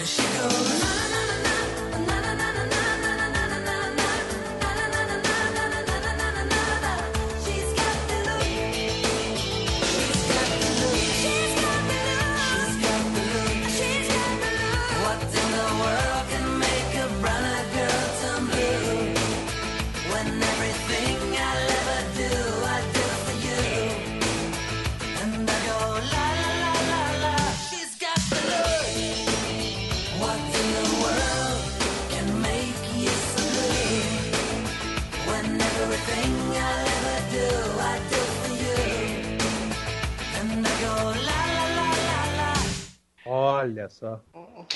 [0.00, 0.80] And she goes.
[0.82, 1.39] "Na, na, na,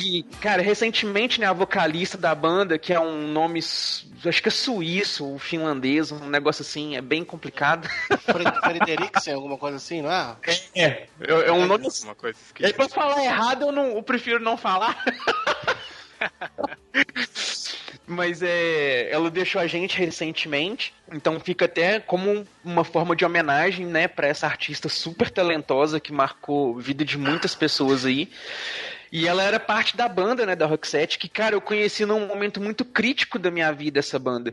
[0.05, 4.51] que, cara, recentemente, né, a vocalista da banda, que é um nome, acho que é
[4.51, 7.89] suíço ou finlandês, um negócio assim, é bem complicado.
[8.21, 10.37] Fre- Frederiksen, alguma coisa assim, não é?
[10.75, 11.09] É, é,
[11.47, 11.89] é um nome.
[12.03, 15.03] Uma coisa E pra falar errado, eu, não, eu prefiro não falar.
[18.07, 23.87] Mas é, ela deixou a gente recentemente, então fica até como uma forma de homenagem,
[23.87, 28.29] né, para essa artista super talentosa que marcou a vida de muitas pessoas aí.
[29.17, 32.61] E ela era parte da banda, né, da Roxette, que, cara, eu conheci num momento
[32.61, 34.53] muito crítico da minha vida essa banda.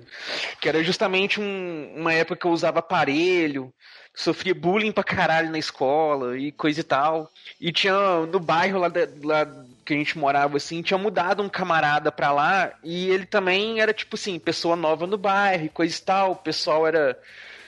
[0.62, 3.74] Que era justamente um- uma época que eu usava aparelho,
[4.14, 7.32] sofria bullying pra caralho na escola e coisa e tal.
[7.59, 7.93] E tinha
[8.28, 8.91] no bairro lá,
[9.24, 9.47] lá
[9.84, 13.91] que a gente morava assim, tinha mudado um camarada pra lá e ele também era
[13.91, 16.32] tipo assim, pessoa nova no bairro e coisa e tal.
[16.34, 17.18] O pessoal era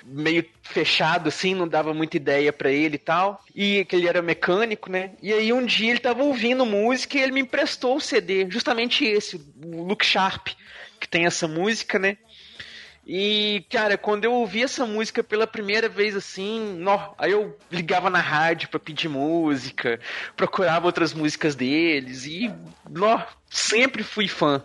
[0.06, 3.44] meio fechado assim, não dava muita ideia pra ele e tal.
[3.56, 5.12] E que ele era mecânico, né?
[5.22, 9.06] E aí um dia ele tava ouvindo música e ele me emprestou o CD, justamente
[9.06, 10.50] esse, o Look Sharp,
[11.00, 12.18] que tem essa música, né?
[13.06, 18.10] E, cara, quando eu ouvi essa música pela primeira vez assim, nó, aí eu ligava
[18.10, 20.00] na rádio pra pedir música,
[20.38, 22.50] procurava outras músicas deles e,
[22.90, 24.64] nó, sempre fui fã.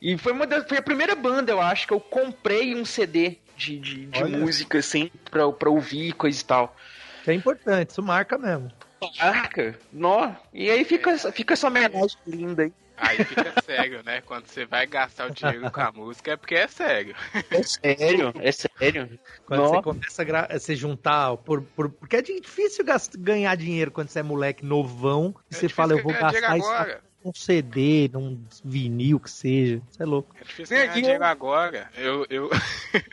[0.00, 3.36] E foi, uma das, foi a primeira banda, eu acho, que eu comprei um CD
[3.56, 6.76] de, de, de música, assim, pra, pra ouvir e coisa e tal.
[7.26, 8.70] É importante, isso marca mesmo.
[9.18, 10.32] Caraca, nó.
[10.52, 12.72] E aí fica, essa- fica essa homenagem linda aí.
[12.96, 14.20] Aí fica sério, né?
[14.20, 17.16] Quando você vai gastar o dinheiro com a música, é porque é sério.
[17.50, 19.18] É sério, é sério.
[19.44, 19.68] Quando Nó.
[19.68, 22.84] você começa a gra- se juntar, por, por- porque é difícil
[23.18, 26.68] ganhar dinheiro quando você é moleque novão e É você fala, eu vou gastar isso
[26.68, 27.02] agora.
[27.24, 29.80] Num CD, num vinil, que seja.
[29.90, 30.34] Isso é louco.
[30.40, 31.90] É difícil É, ganhar eu- dinheiro agora.
[31.96, 32.26] Eu.
[32.30, 32.50] eu,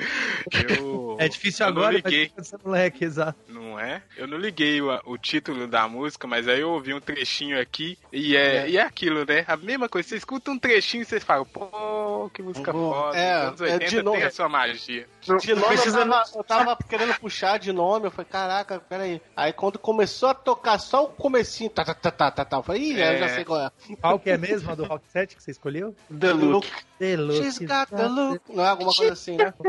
[0.53, 3.39] eu É difícil eu não agora, mas liguei, você é moleque, exato.
[3.47, 4.01] não é?
[4.17, 7.97] Eu não liguei o, o título da música, mas aí eu ouvi um trechinho aqui
[8.11, 9.43] e é, e é aquilo, né?
[9.47, 10.07] A mesma coisa.
[10.09, 12.89] Você escuta um trechinho e você fala, pô, que música Uhum.
[12.91, 13.17] foda.
[13.17, 14.17] É, Os anos é 80 de novo.
[14.17, 15.07] tem a sua magia.
[15.21, 19.21] De nome Precisa eu tava, eu tava querendo puxar de nome, eu falei, caraca, peraí.
[19.35, 22.63] Aí quando começou a tocar só o comecinho, tá, tá, tá, tá, tá, tá, eu
[22.63, 23.29] falei, ih, eu já É.
[23.29, 23.71] sei qual é.
[24.01, 25.95] Qual que é mesmo a do Rock 7 que você escolheu?
[26.19, 26.67] The Look.
[26.99, 27.43] The Look.
[27.43, 28.41] She's got the look.
[28.49, 29.53] Não é alguma coisa assim, né?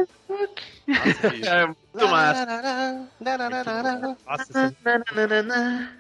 [1.47, 2.47] É muito massa.
[4.27, 4.75] Nossa, essa-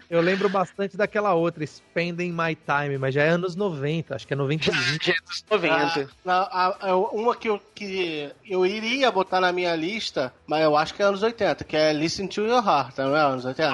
[0.08, 4.32] eu lembro bastante daquela outra, Spending My Time, mas já é anos 90, acho que
[4.32, 4.74] é 91.
[5.00, 6.10] Já é dos 90.
[6.26, 10.94] Ah, a- uma que eu, que eu iria botar na minha lista, mas eu acho
[10.94, 13.72] que é anos 80, que é Listen to Your Heart, não é anos 80?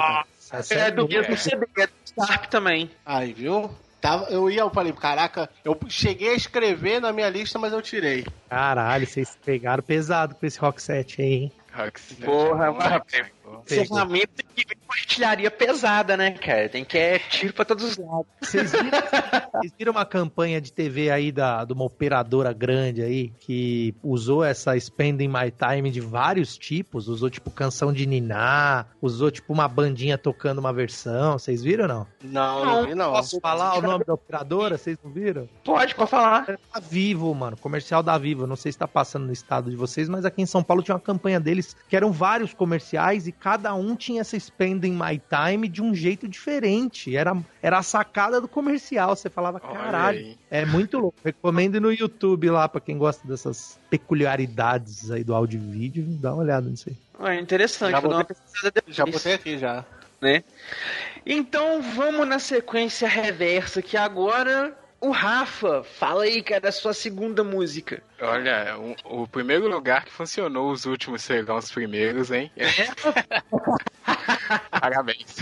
[0.52, 1.20] Essa É do boa.
[1.20, 1.92] mesmo CD, é do
[2.26, 2.90] Sharp também.
[3.04, 3.70] Aí, viu?
[4.06, 7.82] Tava, eu ia, eu falei, caraca, eu cheguei a escrever na minha lista, mas eu
[7.82, 8.24] tirei.
[8.48, 11.52] Caralho, vocês pegaram pesado com esse Rock 7 aí, hein?
[11.74, 13.30] Roxy, Porra, bom, vai, né?
[13.64, 16.68] Ferramenta que vem com artilharia pesada, né, cara?
[16.68, 18.26] Tem que é tiro pra todos os lados.
[18.40, 18.90] Vocês viram,
[19.52, 24.44] vocês viram uma campanha de TV aí da, de uma operadora grande aí que usou
[24.44, 27.08] essa Spending My Time de vários tipos?
[27.08, 31.38] Usou tipo canção de Niná, usou tipo uma bandinha tocando uma versão.
[31.38, 32.06] Vocês viram ou não?
[32.22, 33.12] Não, Não, não vi não.
[33.12, 34.78] Posso falar o nome da operadora?
[34.78, 35.48] Vocês não viram?
[35.64, 36.46] Pode, pode falar.
[36.46, 37.56] Da Vivo, mano.
[37.56, 38.46] Comercial da Vivo.
[38.46, 40.94] Não sei se tá passando no estado de vocês, mas aqui em São Paulo tinha
[40.94, 45.68] uma campanha deles que eram vários comerciais e cada um tinha essa Spending My Time
[45.68, 47.16] de um jeito diferente.
[47.16, 47.32] Era,
[47.62, 49.14] era a sacada do comercial.
[49.14, 50.36] Você falava, caralho.
[50.50, 51.16] É muito louco.
[51.24, 56.04] Recomendo no YouTube lá pra quem gosta dessas peculiaridades aí do áudio e vídeo.
[56.20, 57.36] Dá uma olhada nisso aí.
[57.36, 58.82] É interessante, Já vou dar uma botei-.
[58.88, 59.84] Já botei aqui já.
[60.20, 60.42] né?
[61.24, 65.84] Então vamos na sequência reversa, que agora o Rafa.
[65.84, 68.02] Fala aí, cara, da sua segunda música.
[68.20, 72.50] Olha, o, o primeiro lugar que funcionou, os últimos serão os primeiros, hein?
[74.70, 75.36] Parabéns.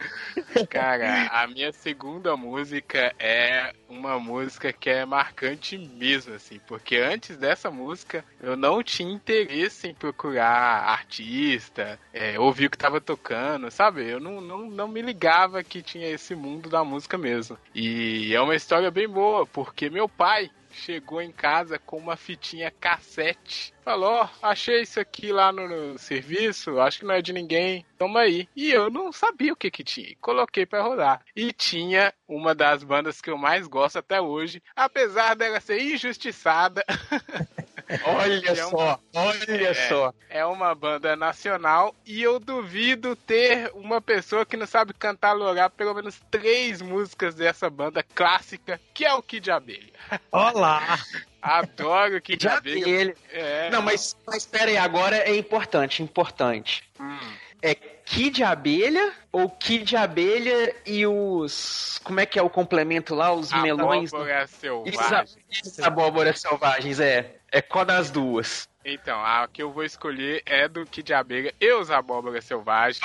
[0.70, 7.36] Cara, a minha segunda música é uma música que é marcante mesmo, assim, porque antes
[7.36, 13.70] dessa música eu não tinha interesse em procurar artista, é, ouvir o que tava tocando,
[13.70, 14.08] sabe?
[14.08, 17.58] Eu não, não, não me ligava que tinha esse mundo da música mesmo.
[17.74, 22.70] E é uma história bem boa, porque meu pai chegou em casa com uma fitinha
[22.70, 23.74] cassete.
[23.84, 27.84] Falou, ó, achei isso aqui lá no, no serviço, acho que não é de ninguém,
[27.96, 28.48] toma aí.
[28.54, 31.22] E eu não sabia o que que tinha, coloquei pra rodar.
[31.34, 36.84] E tinha uma das bandas que eu mais gosto até hoje, apesar dela ser injustiçada,
[38.04, 39.74] Olha É só, olha É.
[39.88, 40.12] só.
[40.28, 45.70] é uma banda nacional e eu duvido ter uma pessoa que não sabe cantar cantarolar
[45.70, 49.92] pelo menos três músicas dessa banda clássica, que é o Kid Abelha.
[50.30, 50.98] Olá!
[51.40, 52.88] Adoro o Kid Já Abelha.
[52.88, 53.16] ele.
[53.30, 56.82] É, Não, mas, mas pera aí, agora é importante, importante.
[57.00, 57.18] hum.
[57.62, 61.98] É Kid Abelha ou Kid Abelha e os.
[62.04, 63.32] Como é que é o complemento lá?
[63.32, 64.12] Os melões.
[64.12, 65.36] Abóbora Isso, selvagem.
[65.50, 67.35] isso, abóboras selvagens, é.
[67.50, 68.68] É qual das duas?
[68.84, 73.00] Então, a que eu vou escolher é do Kid Abelha e os Abóboras Selvagens.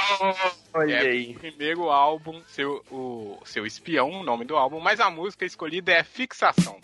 [0.73, 1.31] Olha É aí.
[1.35, 5.91] o primeiro álbum, seu, o seu espião, o nome do álbum, mas a música escolhida
[5.91, 6.79] é Fixação.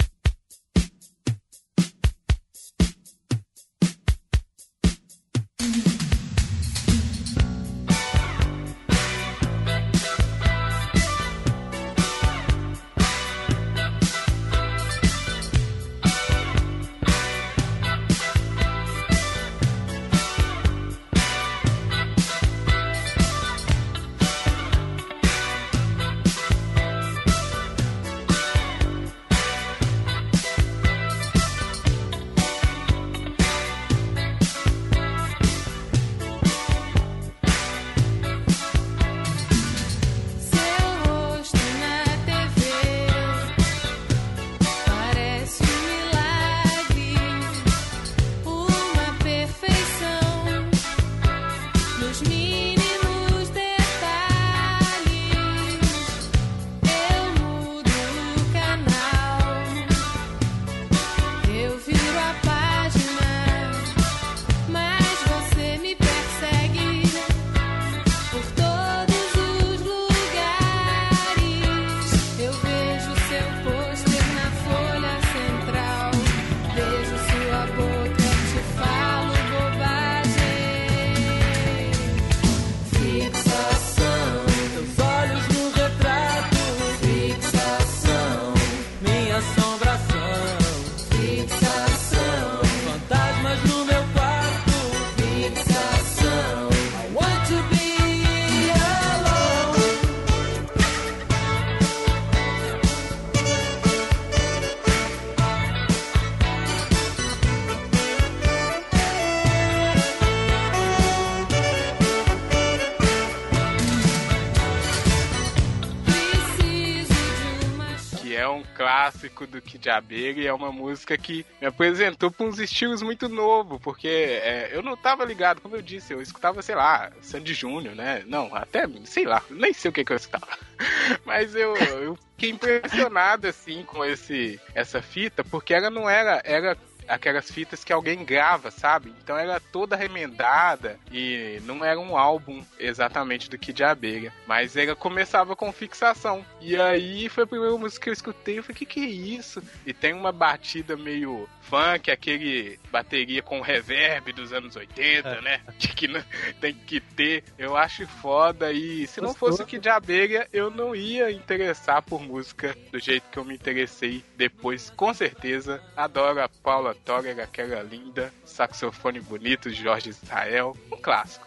[119.46, 123.80] Do Kid Abelha e é uma música que me apresentou para uns estilos muito novos,
[123.82, 127.96] porque é, eu não tava ligado, como eu disse, eu escutava, sei lá, Sandy Júnior,
[127.96, 128.24] né?
[128.26, 130.48] Não, até, sei lá, nem sei o que, que eu escutava.
[131.26, 136.78] Mas eu, eu fiquei impressionado, assim, com esse, essa fita, porque ela não era, era
[137.08, 139.14] aquelas fitas que alguém grava, sabe?
[139.24, 144.96] Então era toda remendada e não era um álbum exatamente do Kid Abelha, mas ela
[144.96, 146.46] começava com fixação.
[146.62, 149.62] E aí foi a primeira música que eu escutei, eu falei, que que é isso?
[149.86, 155.62] E tem uma batida meio funk, aquele bateria com reverb dos anos 80, né?
[155.78, 156.24] De que não-
[156.62, 157.44] tem que ter.
[157.58, 162.22] Eu acho foda e se não fosse o Kid Abelha, eu não ia interessar por
[162.22, 165.82] música do jeito que eu me interessei depois, com certeza.
[165.96, 171.46] Adoro a Paula Toller, aquela linda, saxofone bonito de Jorge Israel, um clássico.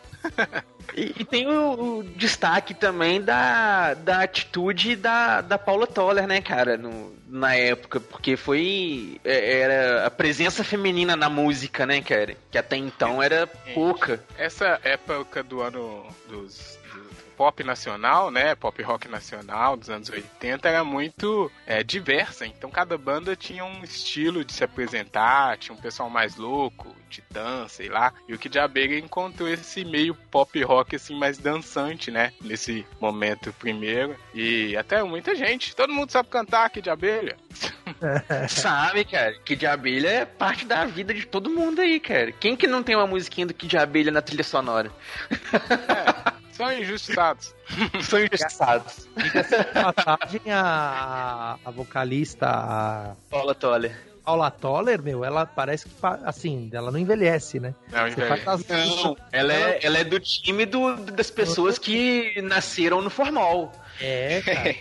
[0.95, 6.43] E, e tem o, o destaque também da, da atitude da, da Paula Toller, né,
[6.43, 9.21] cara, no- na época, porque foi.
[9.25, 12.37] é, Era a presença feminina na música, né, cara?
[12.51, 14.23] Que até então era pouca.
[14.37, 16.80] Essa época do ano dos do
[17.41, 22.99] pop nacional, né, pop rock nacional dos anos 80 era muito é, diversa, então cada
[22.99, 28.13] banda tinha um estilo de se apresentar, tinha um pessoal mais louco, titã, sei lá,
[28.29, 33.55] e o Kid Abelha encontrou esse meio pop rock assim mais dançante, né, nesse momento
[33.55, 37.39] primeiro, e até muita gente, todo mundo sabe cantar Kid Abelha.
[38.49, 39.35] Sabe, cara?
[39.45, 42.31] Que de abelha é parte da vida de todo mundo aí, cara.
[42.31, 44.93] Quem que não tem uma musiquinha do Kid Abelha na trilha sonora?
[46.61, 47.55] São injustiçados.
[48.05, 49.09] São injustiçados.
[49.73, 53.99] passagem, a, a vocalista, a Paula Toller.
[54.23, 57.75] Paula Toller, meu, ela parece que, assim, ela não envelhece, né?
[57.91, 62.41] Não, Você faz as Não, ela é, ela é do time do, das pessoas que
[62.43, 63.73] nasceram no formal.
[64.01, 64.77] É, cara.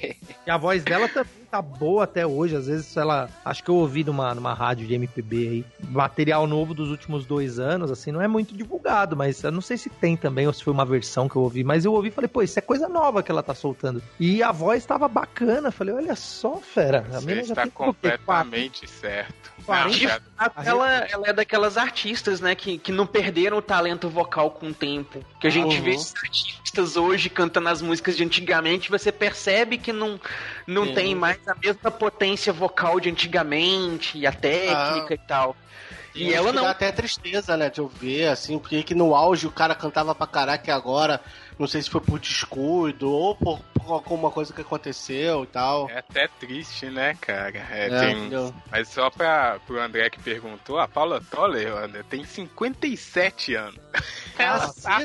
[0.46, 2.56] E a voz dela também tá boa até hoje.
[2.56, 3.30] Às vezes ela.
[3.44, 5.66] Acho que eu ouvi numa, numa rádio de MPB aí.
[5.90, 9.78] Material novo dos últimos dois anos, assim, não é muito divulgado, mas eu não sei
[9.78, 11.64] se tem também, ou se foi uma versão que eu ouvi.
[11.64, 14.02] Mas eu ouvi e falei, pô, isso é coisa nova que ela tá soltando.
[14.20, 15.72] E a voz tava bacana.
[15.72, 17.06] Falei, olha só, fera.
[17.12, 19.52] A Você está completamente certo.
[19.70, 20.20] Não, Quarenta- já-
[20.66, 24.74] Ela, ela é daquelas artistas, né, que, que não perderam o talento vocal com o
[24.74, 25.24] tempo.
[25.40, 25.84] Que a gente Uhum.
[25.84, 30.20] vê esses artistas hoje cantando as músicas de antigamente, você percebe que não,
[30.66, 30.94] não Sim.
[30.94, 35.56] tem mais a mesma potência vocal de antigamente, e a técnica e tal.
[36.16, 36.64] E Acho ela não.
[36.64, 40.16] Dá até tristeza, né, de eu ver, assim, porque que no auge o cara cantava
[40.16, 41.22] pra caraca e agora,
[41.60, 45.90] não sei se foi por descuido ou por, por alguma coisa que aconteceu e tal.
[45.90, 47.58] É até triste, né, cara?
[47.70, 48.30] É, É, tem-?
[48.72, 53.80] Mas só pra, pro André que perguntou, a Paula Toller, André, tem 57 anos.
[54.38, 55.04] Ela tá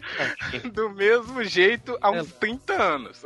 [0.73, 2.35] do mesmo jeito há uns É.
[2.39, 3.23] 30 anos.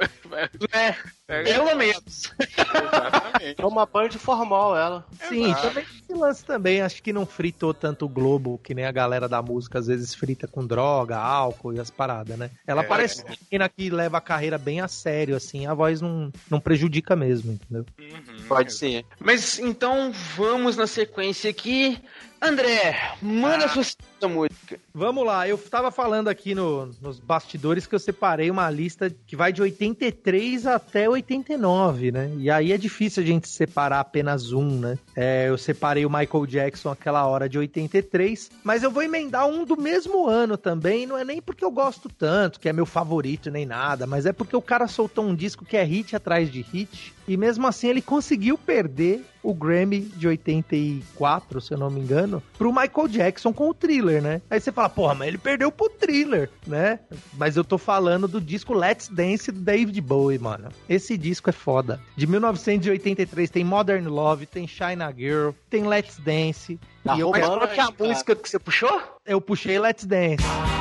[0.72, 0.96] É,
[1.28, 2.32] pelo menos.
[2.38, 3.60] exatamente.
[3.60, 5.06] É uma band formal ela.
[5.28, 5.68] Sim, Exato.
[5.68, 9.28] também esse lance também, acho que não fritou tanto o Globo, que nem a galera
[9.28, 12.50] da música às vezes frita com droga, álcool e as paradas, né?
[12.66, 12.86] Ela É.
[12.86, 16.58] parece uma menina que leva a carreira bem a sério, assim, a voz não, não
[16.58, 17.84] prejudica mesmo, entendeu?
[17.98, 18.44] Uhum.
[18.48, 19.04] Pode ser.
[19.20, 22.00] Mas então vamos na sequência aqui.
[22.40, 23.68] André, manda Ah.
[23.68, 24.78] sua música.
[24.94, 29.34] Vamos lá, eu tava falando aqui no- nos bastidores que eu separei uma lista que
[29.36, 32.30] vai de 83 até 89, né?
[32.36, 34.98] E aí é difícil a gente separar apenas um, né?
[35.16, 39.64] É, eu separei o Michael Jackson aquela hora de 83, mas eu vou emendar um
[39.64, 43.50] do mesmo ano também, não é nem porque eu gosto tanto, que é meu favorito
[43.50, 46.60] nem nada, mas é porque o cara soltou um disco que é hit atrás de
[46.62, 52.00] hit, e mesmo assim ele conseguiu perder o Grammy de 84, se eu não me
[52.00, 54.40] engano, pro Michael Jackson com o Thriller, né?
[54.50, 57.00] Aí você fala, porra, mas ele perdeu pro Thriller, né?
[57.34, 60.68] Mas eu tô falando do disco Let's Dance do David Bowie, mano.
[60.88, 62.00] Esse disco é foda.
[62.16, 66.78] De 1983 tem Modern Love, tem China Girl, tem Let's Dance.
[67.04, 69.00] Tá e eu, qual que é a música que você puxou?
[69.28, 70.77] eu puxei Let's Dance.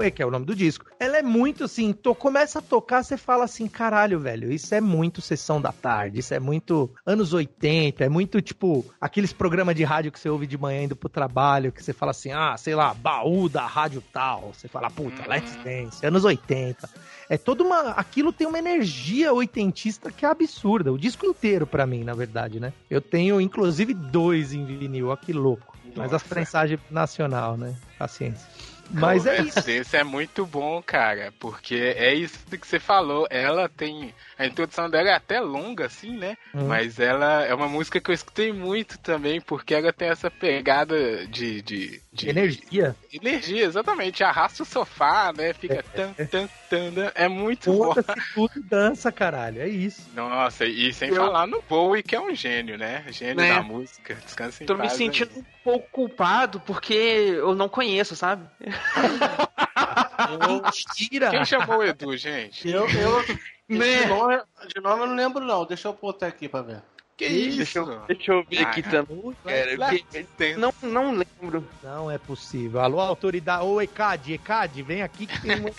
[0.00, 0.86] É, é, que é o nome do disco.
[1.00, 4.80] Ela é muito assim, to, começa a tocar, você fala assim, caralho, velho, isso é
[4.80, 9.82] muito sessão da tarde, isso é muito anos 80, é muito tipo aqueles programas de
[9.82, 12.74] rádio que você ouve de manhã indo pro trabalho, que você fala assim, ah, sei
[12.74, 14.52] lá, baú da rádio tal.
[14.54, 15.28] Você fala, puta, Uhum.
[15.28, 16.88] Let's Dance, anos 80.
[17.28, 17.90] É toda uma.
[17.90, 20.92] Aquilo tem uma energia oitentista que é absurda.
[20.92, 22.72] O disco inteiro, pra mim, na verdade, né?
[22.90, 25.76] Eu tenho, inclusive, dois em vinil, ó que louco.
[25.96, 26.28] Mas as Nossa.
[26.28, 27.74] prensagens nacional, né?
[27.98, 28.46] Paciência.
[28.92, 29.70] Mas é isso.
[29.70, 33.26] Esse é muito bom, cara, porque é isso que você falou.
[33.30, 34.14] Ela tem.
[34.38, 36.36] A introdução dela é até longa, assim, né?
[36.54, 36.66] Hum.
[36.66, 41.26] Mas ela é uma música que eu escutei muito também, porque ela tem essa pegada
[41.26, 41.62] de.
[41.62, 42.94] de, de Energia.
[43.12, 44.22] Energia, exatamente.
[44.22, 45.52] Arrasta o sofá, né?
[45.54, 45.82] Fica.
[45.82, 47.12] Tan, tan, tan, tan.
[47.14, 47.64] É muito.
[47.76, 49.60] Foda-se tudo dança, caralho.
[49.60, 50.08] É isso.
[50.14, 53.04] Nossa, e sem Eu- falar no Bowie, que é um gênio, né?
[53.10, 53.54] Gênio Né?
[53.54, 54.14] da música.
[54.14, 55.40] Descansa em Tô me paz, sentindo aí.
[55.40, 58.46] um pouco culpado porque eu não conheço, sabe?
[60.48, 61.30] Mentira!
[61.30, 62.68] Quem chamou o Edu, gente?
[62.68, 63.24] Eu, eu
[63.68, 64.00] Né?
[64.02, 64.40] de, nome,
[64.74, 65.64] de nome eu não lembro, não.
[65.64, 66.82] Deixa eu botar aqui pra ver.
[67.16, 67.78] Que Deixa isso?
[67.78, 69.34] eu, deixa eu ver Ah, aqui também.
[69.44, 70.56] cara.
[70.58, 71.66] Não, não lembro.
[71.82, 72.80] Não é possível.
[72.80, 73.64] Alô, autoridade.
[73.64, 75.70] Ô, ECAD, ECAD, vem aqui que tem uma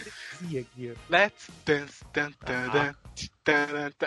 [0.60, 1.16] aqui, ó.
[1.16, 2.04] Let's dance.
[2.14, 2.96] Tan, tan, tan.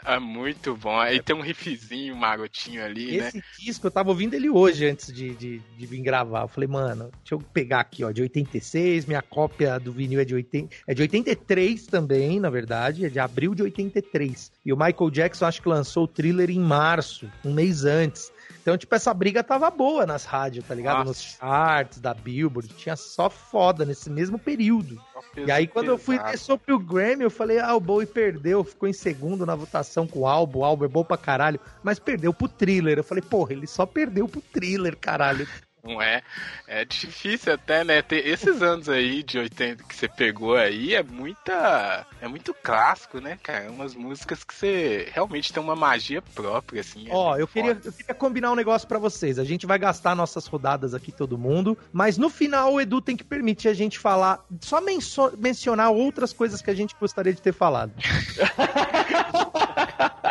[0.04, 0.98] É muito bom.
[0.98, 3.28] Aí tem um riffzinho marotinho ali, né?
[3.28, 6.42] Esse disco, eu tava ouvindo ele hoje antes de, de, de vir gravar.
[6.42, 10.24] Eu falei, mano, deixa eu pegar aqui, ó, de 86, minha cópia do vinil é
[10.24, 14.50] de, 80, é de 83 também, na verdade, é de abril de 83.
[14.64, 18.32] E o Michael Jackson acho que lançou o thriller em março, um mês antes.
[18.66, 20.96] Então, tipo, essa briga tava boa nas rádios, tá ligado?
[20.96, 21.10] Nossa.
[21.10, 25.00] Nos charts da Billboard, tinha só foda nesse mesmo período.
[25.36, 26.38] E aí, quando eu fui Pesado.
[26.38, 30.18] sobre o Grammy, eu falei, ah, o Bowie perdeu, ficou em segundo na votação com
[30.18, 32.98] o álbum, o álbum é bom pra caralho, mas perdeu pro thriller.
[32.98, 35.46] Eu falei, porra, ele só perdeu pro thriller, caralho.
[35.86, 36.22] Não é?
[36.66, 38.02] É difícil até, né?
[38.02, 42.04] Ter esses anos aí de 80 que você pegou aí é muita.
[42.20, 43.70] É muito clássico, né, cara?
[43.70, 47.08] Umas músicas que você realmente tem uma magia própria, assim.
[47.08, 49.38] é Ó, muito eu queria, eu queria combinar um negócio pra vocês.
[49.38, 53.16] A gente vai gastar nossas rodadas aqui, todo mundo, mas no final o Edu tem
[53.16, 54.80] que permitir a gente falar, só
[55.38, 57.92] mencionar outras coisas que a gente gostaria de ter falado.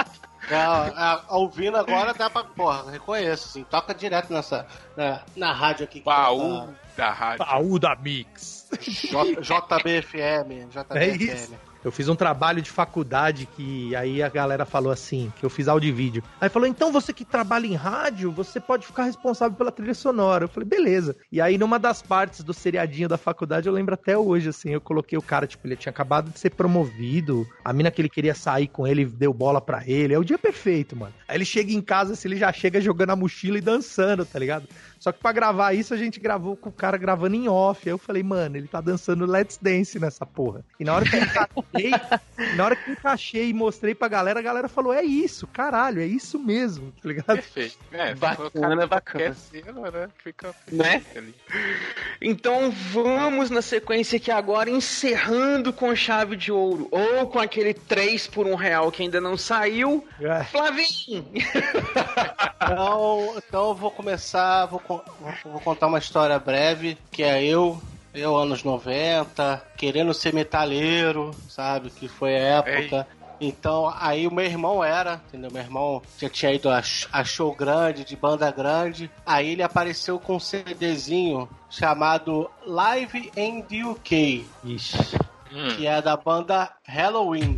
[0.50, 2.44] É, a- a- ouvindo agora dá pra.
[2.44, 3.64] Porra, reconheço, assim.
[3.64, 4.66] Toca direto nessa.
[4.96, 6.00] Na, na rádio aqui.
[6.00, 7.46] que Baú da rádio.
[7.46, 8.68] Baú da Mix.
[8.82, 10.68] J- JBFM.
[10.70, 10.98] JBFM.
[10.98, 11.54] É isso.
[11.86, 15.68] Eu fiz um trabalho de faculdade que aí a galera falou assim, que eu fiz
[15.68, 16.24] áudio e vídeo.
[16.42, 20.46] Aí falou, então você que trabalha em rádio, você pode ficar responsável pela trilha sonora.
[20.46, 21.16] Eu falei, beleza.
[21.32, 24.82] E aí numa das partes do seriadinho da faculdade, eu lembro até hoje, assim, eu
[24.82, 28.34] coloquei o cara, tipo, ele tinha acabado de ser promovido, a mina que ele queria
[28.34, 30.16] sair com ele deu bola pra ele.
[30.16, 31.14] É o dia perfeito, mano.
[31.28, 34.40] Aí ele chega em casa, assim, ele já chega jogando a mochila e dançando, tá
[34.40, 34.68] ligado?
[35.06, 37.88] Só que pra gravar isso, a gente gravou com o cara gravando em off.
[37.88, 40.66] Aí eu falei, mano, ele tá dançando Let's Dance nessa porra.
[40.80, 41.92] E na hora que eu encaixei,
[42.56, 46.08] na hora que encaixei e mostrei pra galera, a galera falou, é isso, caralho, é
[46.08, 47.28] isso mesmo, tá ligado?
[47.36, 47.78] Perfeito.
[47.92, 49.26] É, Bacana, bacana.
[49.26, 50.10] né?
[50.24, 51.04] Fica Né?
[51.16, 51.36] ali.
[52.20, 58.26] Então vamos na sequência aqui agora, encerrando com chave de ouro, ou com aquele 3
[58.26, 60.04] por 1 real que ainda não saiu.
[60.20, 60.44] É.
[60.46, 61.28] Flavinho!
[62.66, 67.44] Então, então eu vou começar, vou, con- vou- vou contar uma história breve, que é
[67.44, 67.82] eu,
[68.14, 71.90] eu anos 90, querendo ser metalheiro, sabe?
[71.90, 73.08] Que foi a época.
[73.42, 75.52] Então, aí o meu irmão era, entendeu?
[75.52, 76.82] Meu irmão já tinha ido a,
[77.12, 79.12] a show grande, de banda grande.
[79.26, 85.18] Aí ele apareceu com um CDzinho chamado Live in the UK, Ixi.
[85.52, 85.68] Hum.
[85.76, 87.56] que é da banda Halloween.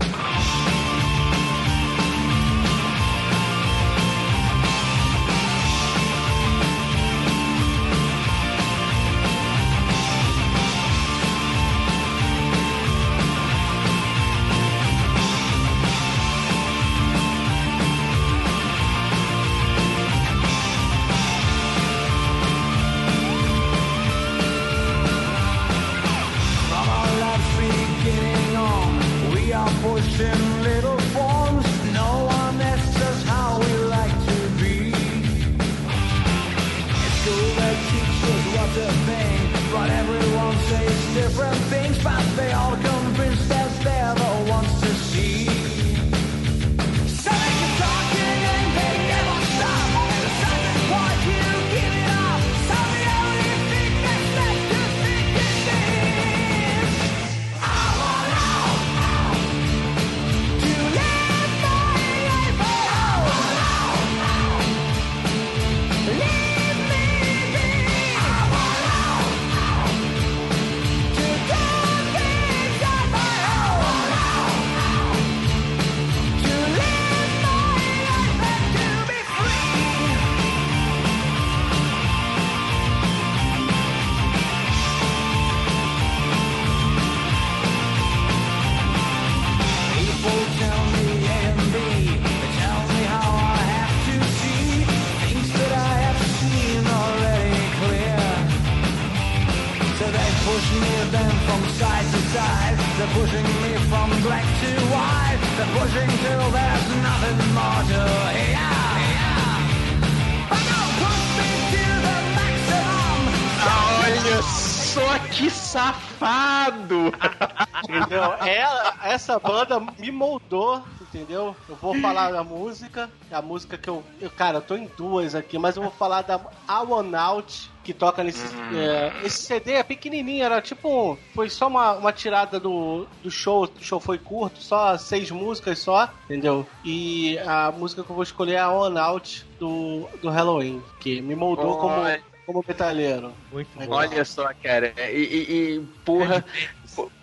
[120.11, 121.55] Me moldou, entendeu?
[121.67, 125.33] Eu vou falar da música, a música que eu, eu- Cara, eu tô em duas
[125.35, 128.45] aqui, mas eu vou falar da A One Out, que toca nesse.
[128.75, 130.87] é, esse CD é pequenininho, era tipo.
[131.13, 135.31] um- Foi só uma, uma tirada do, do show, o show foi curto, só seis
[135.31, 136.67] músicas só, entendeu?
[136.83, 141.21] E a música que eu vou escolher é a One Out do, do Halloween, que
[141.21, 142.23] me moldou como, Olha.
[142.45, 143.35] como metalheiro.
[143.51, 143.85] Muito bom.
[143.95, 144.93] Olha só, cara.
[144.97, 146.43] E, e- e, porra,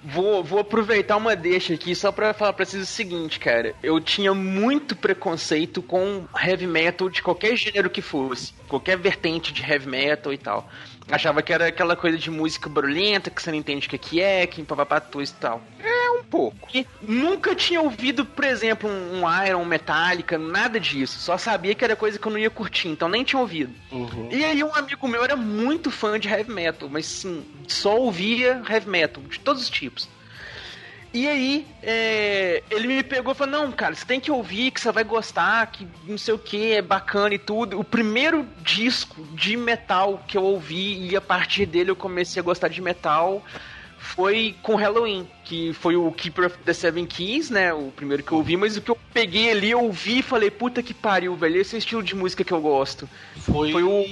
[0.03, 3.75] vou, vou aproveitar uma deixa aqui só pra falar pra vocês o seguinte, cara.
[3.83, 8.53] Eu tinha muito preconceito com heavy metal de qualquer gênero que fosse.
[8.69, 10.69] Qualquer vertente de heavy metal e tal.
[11.11, 14.21] Achava que era aquela coisa de música barulhenta, que você não entende o que que
[14.21, 15.63] é, que papapá e tal.
[15.79, 16.69] É, um pouco.
[16.75, 21.19] E nunca tinha ouvido, por exemplo, um um Iron, um Metallica, nada disso.
[21.19, 23.73] Só sabia que era coisa que eu não ia curtir, então nem tinha ouvido.
[23.93, 24.29] Uhum.
[24.31, 28.63] E aí um amigo meu era muito fã de heavy metal, mas sim, só ouvia
[28.69, 30.09] heavy metal, de todos os tipos.
[31.15, 34.81] E aí, é, ele me pegou e falou, não, cara, você tem que ouvir, que
[34.81, 37.79] você vai gostar, que não sei o que, é bacana e tudo.
[37.79, 42.43] O primeiro disco de metal que eu ouvi, e a partir dele eu comecei a
[42.43, 43.45] gostar de metal,
[43.97, 48.33] foi com Halloween, que foi o Keeper of the Seven Keys, né, o primeiro que
[48.33, 51.37] eu ouvi, mas o que eu peguei ali, eu ouvi e falei, puta que pariu,
[51.37, 53.09] velho, esse é o estilo de música que eu gosto.
[53.37, 54.05] Foi, Foi o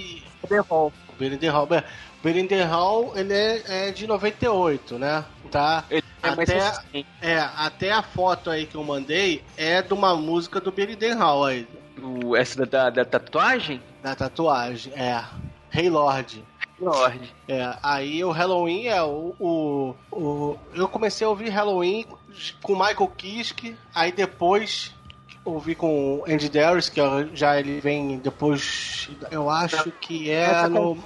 [0.49, 0.93] The Hall.
[1.19, 1.67] Belinda Hall.
[1.67, 1.83] Bem,
[2.23, 5.25] Belinda Hall, ele é, é de 98, né?
[5.53, 5.85] Tá?
[5.91, 7.07] Ele é Até, recente.
[7.21, 11.45] é, até a foto aí que eu mandei é de uma música do Belinda Hall
[11.45, 11.69] aí,
[12.03, 13.81] O, essa da, da, da tatuagem?
[14.03, 14.93] da tatuagem.
[14.97, 15.23] É.
[15.71, 16.43] Rei Lord.
[16.81, 17.33] Lorde.
[17.47, 22.05] É, aí o Halloween é o, o, o- Eu comecei a ouvir Halloween
[22.63, 24.93] com Michael Kiske, aí depois
[25.45, 27.01] ouvi com o Andy Darius, que
[27.35, 29.09] já ele vem depois.
[29.31, 30.97] Eu acho que é no.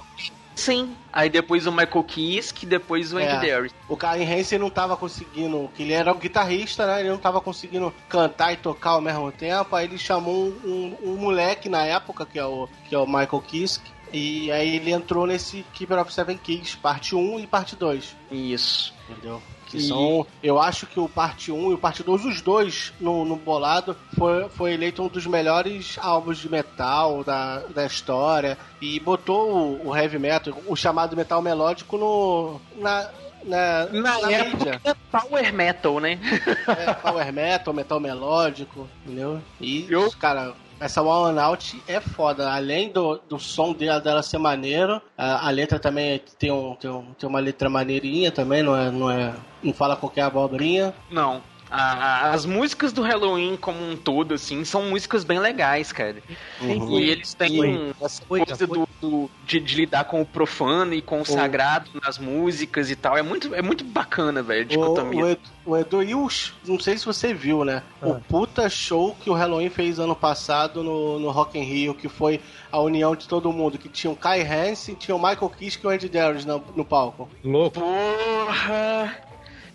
[0.57, 0.95] Sim.
[1.13, 3.39] Aí depois o Michael Kiske, depois o Andy É.
[3.51, 3.73] Darius.
[3.87, 6.99] O Karen Hansen não tava conseguindo, que ele era um guitarrista, né?
[7.01, 9.75] Ele não tava conseguindo cantar e tocar ao mesmo tempo.
[9.75, 13.05] Aí ele chamou um, um- um moleque na época, que é o, que é o
[13.05, 13.91] Michael Kiske.
[14.11, 18.15] E aí ele entrou nesse Keeper of Seven Keys, parte 1 e parte 2.
[18.31, 18.93] Isso.
[19.09, 19.41] Entendeu?
[19.69, 20.25] Que E- são.
[20.41, 23.95] Eu acho que o parte 1 e o parte 2, os dois no, no bolado,
[24.17, 28.57] foi, foi eleito um dos melhores álbuns de metal da, da história.
[28.81, 29.51] E botou
[29.83, 32.61] o, o heavy metal, o chamado metal melódico, no.
[32.77, 33.09] Na,
[33.43, 34.81] na, Na, na época mídia.
[34.83, 36.19] era Power Metal, né?
[36.67, 39.41] É, power metal, metal melódico, entendeu?
[39.61, 42.51] E, Eu- cara, essa One Out é foda.
[42.53, 46.89] Além do, do som dela, dela ser maneiro, a, a letra também tem, um, tem,
[46.89, 49.33] um- tem uma letra maneirinha também, não é, não é.
[49.63, 50.93] Não fala qualquer abobrinha.
[51.09, 51.41] Não.
[51.69, 56.17] A- as músicas do Halloween como um todo, assim, são músicas bem legais, cara.
[56.61, 56.99] Uhum.
[56.99, 58.67] E eles têm um- essa coisa foi.
[58.67, 62.95] do, do- de, de lidar com o profano e com o sagrado nas músicas e
[62.95, 63.17] tal.
[63.17, 65.23] É muito, é muito bacana, velho, a O, dicotomia.
[65.25, 66.27] o, Edu, o Edu e o,
[66.65, 67.83] não sei se você viu, né?
[68.01, 68.21] O Ah.
[68.27, 72.39] puta show que o Halloween fez ano passado no, no Rock in Rio, que foi
[72.71, 75.87] a união de todo mundo, que tinha o Kai Hansen, tinha o Michael Kiske e
[75.87, 77.29] o Andy Darius no, no palco.
[77.43, 77.79] Louco.
[77.79, 79.26] Porra!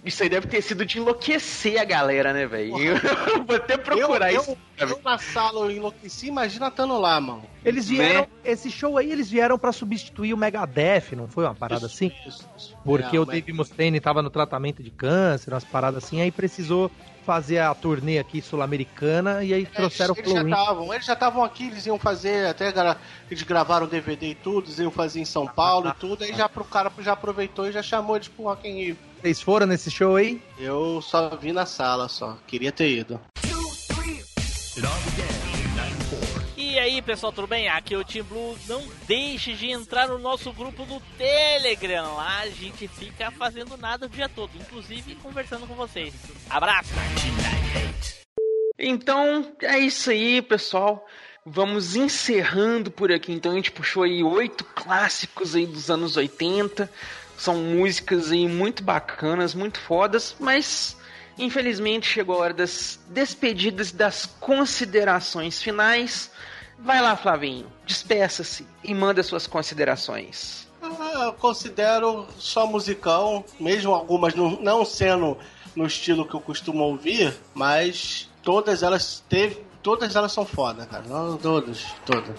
[0.04, 2.72] Isso aí deve ter sido de enlouquecer a galera, né, velho?
[3.46, 4.56] Vou até procurar eu, isso.
[4.76, 7.44] Eu, eu na sala eu enlouqueci, imagina estando lá, mano.
[7.64, 11.86] Eles vieram, esse show aí, eles vieram pra substituir o Megadeth, não foi uma parada
[11.86, 12.10] assim?
[12.26, 12.76] Isso, isso.
[12.84, 16.90] Porque É, o Dave Mustaine tava no tratamento de câncer, umas paradas assim, aí precisou
[17.24, 21.44] fazer a turnê aqui sul-americana e aí trouxeram o eles já estavam, eles já estavam
[21.44, 22.72] aqui, eles iam fazer, até
[23.30, 26.48] eles gravaram DVD e tudo, eles iam fazer em São Paulo e tudo, aí já
[26.48, 28.98] pro cara já aproveitou e já chamou eles pro Rock in Rio.
[29.22, 30.42] Vocês foram nesse show aí?
[30.58, 33.20] Eu só vi na sala só, queria ter ido.
[36.56, 37.68] E aí pessoal, tudo bem?
[37.68, 38.58] Aqui é o Team Blue.
[38.66, 42.16] Não deixe de entrar no nosso grupo do Telegram.
[42.16, 46.12] Lá a gente fica fazendo nada o dia todo, inclusive conversando com vocês.
[46.50, 46.90] Abraço!
[48.76, 51.06] Então, é isso aí, pessoal.
[51.46, 53.32] Vamos encerrando por aqui.
[53.32, 56.90] Então, a gente puxou aí oito clássicos aí dos anos 80.
[57.42, 60.96] São músicas aí muito bacanas, muito fodas, mas
[61.36, 66.30] infelizmente chegou a hora das despedidas das considerações finais.
[66.78, 70.68] Vai lá, Flavinho, despeça-se e manda suas considerações.
[70.80, 75.36] Ah, Eu considero só musicão, mesmo algumas não, não sendo
[75.74, 81.02] no estilo que eu costumo ouvir, mas todas elas teve, todas elas são foda, cara.
[81.42, 82.36] Todas, todas.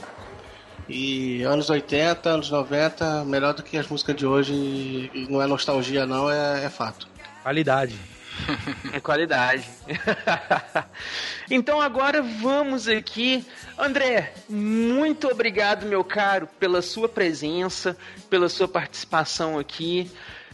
[0.87, 5.47] E anos 80, anos 90, melhor do que as músicas de hoje, e não é
[5.47, 7.07] nostalgia não, é, é fato.
[7.41, 7.95] Qualidade.
[8.91, 9.67] É qualidade.
[11.49, 13.45] então agora vamos aqui.
[13.77, 17.95] André, muito obrigado, meu caro, pela sua presença,
[18.29, 20.11] pela sua participação aqui.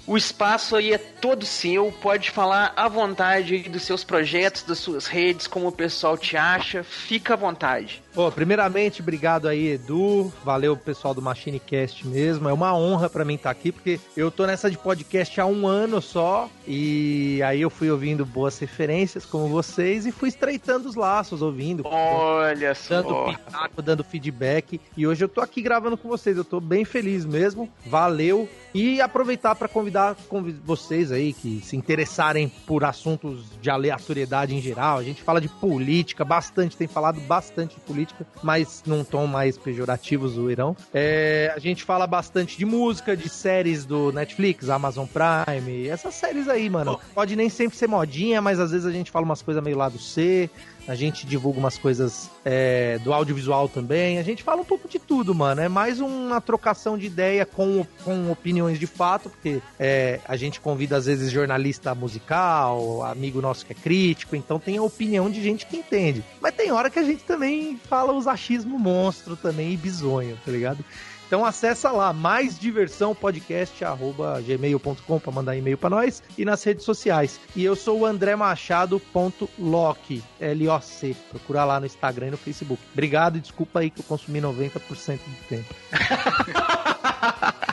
[0.08, 4.80] O espaço aí é todo seu, pode falar à vontade aí dos seus projetos, das
[4.80, 8.02] suas redes, como o pessoal te acha, fica à vontade.
[8.14, 10.34] Pô, primeiramente, obrigado aí, Edu.
[10.44, 12.50] Valeu, pessoal do MachineCast mesmo.
[12.50, 15.68] É uma honra pra mim estar aqui, porque eu tô nessa de podcast há um
[15.68, 16.50] ano só.
[16.68, 21.84] E aí eu fui ouvindo boas referências, como vocês, e fui estreitando os laços, ouvindo.
[21.88, 23.26] Olha Dando só.
[23.32, 24.82] pitaco, dando feedback.
[24.98, 26.36] E hoje eu tô aqui gravando com vocês.
[26.36, 27.70] Eu tô bem feliz mesmo.
[27.86, 28.50] Valeu.
[28.74, 34.62] E aproveitar para convidar convi- vocês aí que se interessarem por assuntos de aleatoriedade em
[34.62, 34.98] geral.
[34.98, 37.99] A gente fala de política bastante, tem falado bastante de política,
[38.44, 40.76] mas num tom mais pejorativo, zoeirão.
[40.94, 46.48] É, a gente fala bastante de música, de séries do Netflix, Amazon Prime, essas séries
[46.48, 47.00] aí, mano.
[47.14, 49.98] Pode nem sempre ser modinha, mas às vezes a gente fala umas coisas meio lado
[49.98, 50.50] C.
[50.90, 54.18] A gente divulga umas coisas é, do audiovisual também.
[54.18, 55.62] A gente fala um pouco de tudo, mano.
[55.62, 60.60] É mais uma trocação de ideia com, com opiniões de fato, porque é, a gente
[60.60, 65.44] convida às vezes jornalista musical, amigo nosso que é crítico, então tem a opinião de
[65.44, 66.24] gente que entende.
[66.42, 70.52] Mas tem hora que a gente também fala os achismo monstro também e bizonho, tá
[70.52, 70.84] ligado?
[71.30, 76.64] Então acessa lá, mais diversão podcast arroba gmail.com para mandar e-mail para nós e nas
[76.64, 77.40] redes sociais.
[77.56, 81.16] E eu sou o André Machado.loc, L-O-C.
[81.30, 82.82] Procura lá no Instagram e no Facebook.
[82.94, 85.76] Obrigado e desculpa aí que eu consumi 90% do tempo.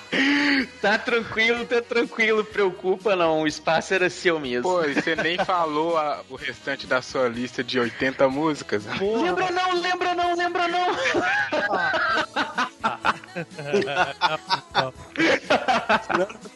[0.81, 4.63] Tá tranquilo, tá tranquilo, preocupa não, o espaço era seu mesmo.
[4.63, 8.85] Pô, e você nem falou a- o restante da sua lista de 80 músicas.
[8.87, 10.87] Lembra não, lembra não, lembra não.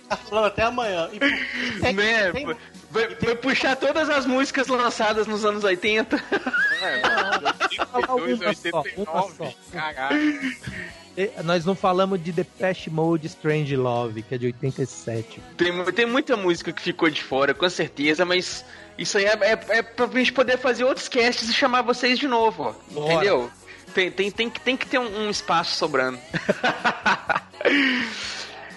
[0.08, 1.08] Tá falando até amanhã.
[1.12, 2.46] E, tem- Né, tem-
[2.90, 6.16] vai, vai puxar todas as músicas lançadas nos anos 80.
[6.82, 7.00] É,
[7.86, 9.52] Falar 82, uma só, uma 89, só.
[9.72, 10.52] caralho.
[11.16, 15.40] E Nós não falamos de Depeche Mode Strange Love, que é de 87.
[15.56, 18.64] Tem, tem muita música que ficou de fora, com certeza, mas
[18.96, 22.28] isso aí é, é, é pra gente poder fazer outros casts e chamar vocês de
[22.28, 23.00] novo, ó.
[23.04, 23.50] Entendeu?
[23.94, 26.18] Tem, tem, tem, que- tem que ter um, um espaço sobrando.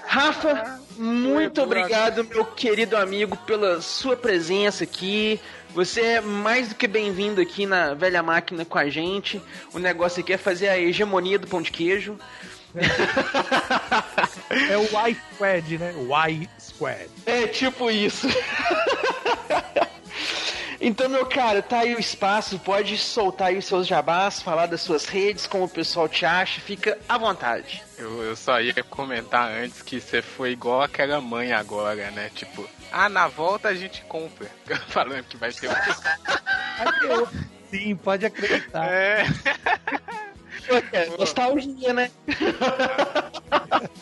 [0.07, 5.39] Rafa, muito obrigado, meu querido amigo, pela sua presença aqui.
[5.73, 9.41] Você é mais do que bem-vindo aqui na velha máquina com a gente.
[9.73, 12.15] O negócio aqui é fazer a hegemonia do pão de queijo.
[14.69, 15.93] É o Y Squad, né?
[15.97, 17.09] Y Squad.
[17.25, 18.27] É tipo isso.
[20.85, 24.81] Então, meu cara, tá aí o espaço, pode soltar aí os seus jabás, falar das
[24.81, 27.81] suas redes, como o pessoal te acha, fica à vontade.
[27.97, 32.29] Eu, eu só ia comentar antes que você foi igual aquela mãe agora, né?
[32.35, 34.49] Tipo, ah, na volta a gente compra.
[34.89, 37.27] Falando que vai ter um.
[37.71, 38.85] Sim, pode acreditar.
[38.85, 39.23] É.
[41.17, 42.11] Nostalgia, né?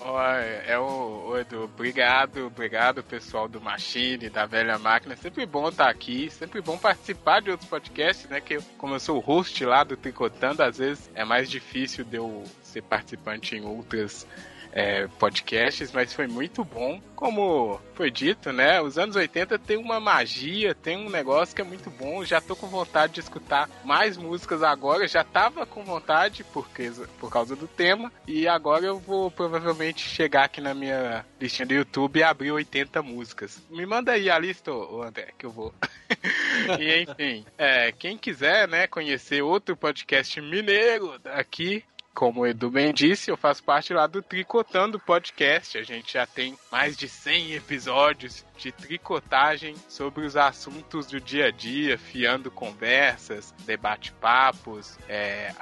[0.02, 5.16] Olha, é o, o Edu, obrigado, obrigado pessoal do Machine, da Velha Máquina.
[5.16, 8.42] Sempre bom estar aqui, sempre bom participar de outros podcasts, né?
[8.42, 12.04] Que eu, como eu sou o host lá do Tricotando, às vezes é mais difícil
[12.04, 14.28] de eu ser participante em outras
[14.72, 17.02] é, podcasts, mas foi muito bom.
[17.16, 18.82] Como foi dito, né?
[18.82, 22.24] Os anos 80 tem uma magia, tem um negócio que é muito bom.
[22.24, 25.08] Já tô com vontade de escutar mais músicas agora.
[25.08, 28.12] Já tava com vontade porque, por causa do tema.
[28.28, 33.02] E agora eu vou provavelmente chegar aqui na minha listinha do YouTube e abrir 80
[33.04, 33.62] músicas.
[33.70, 35.74] Me manda aí a lista, ô André, que eu vou.
[36.80, 42.94] e enfim, é, quem quiser, né, conhecer outro podcast mineiro daqui, como o Edu bem
[42.94, 45.78] disse, eu faço parte lá do Tricotando Podcast.
[45.78, 51.48] A gente já tem mais de 100 episódios de tricotagem sobre os assuntos do dia
[51.48, 54.98] a dia, fiando conversas, debate-papos.
[55.08, 55.54] É,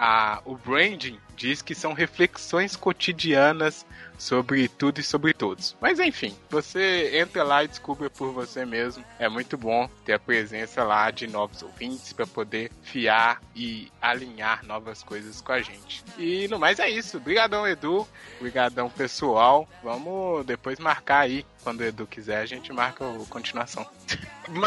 [0.44, 3.86] o branding diz que são reflexões cotidianas
[4.20, 5.76] sobre tudo e sobre todos.
[5.82, 9.04] Mas enfim, você entra lá e descubra por você mesmo.
[9.18, 14.64] É muito bom ter a presença lá de novos ouvintes para poder fiar e alinhar
[14.66, 16.04] novas coisas com a gente.
[16.18, 17.18] E no mais é isso.
[17.18, 18.08] Obrigadão, Edu.
[18.38, 19.68] Obrigadão, pessoal.
[19.82, 21.46] Vamos depois marcar aí.
[21.64, 23.88] Quando o Edu quiser, a gente marca a continuação.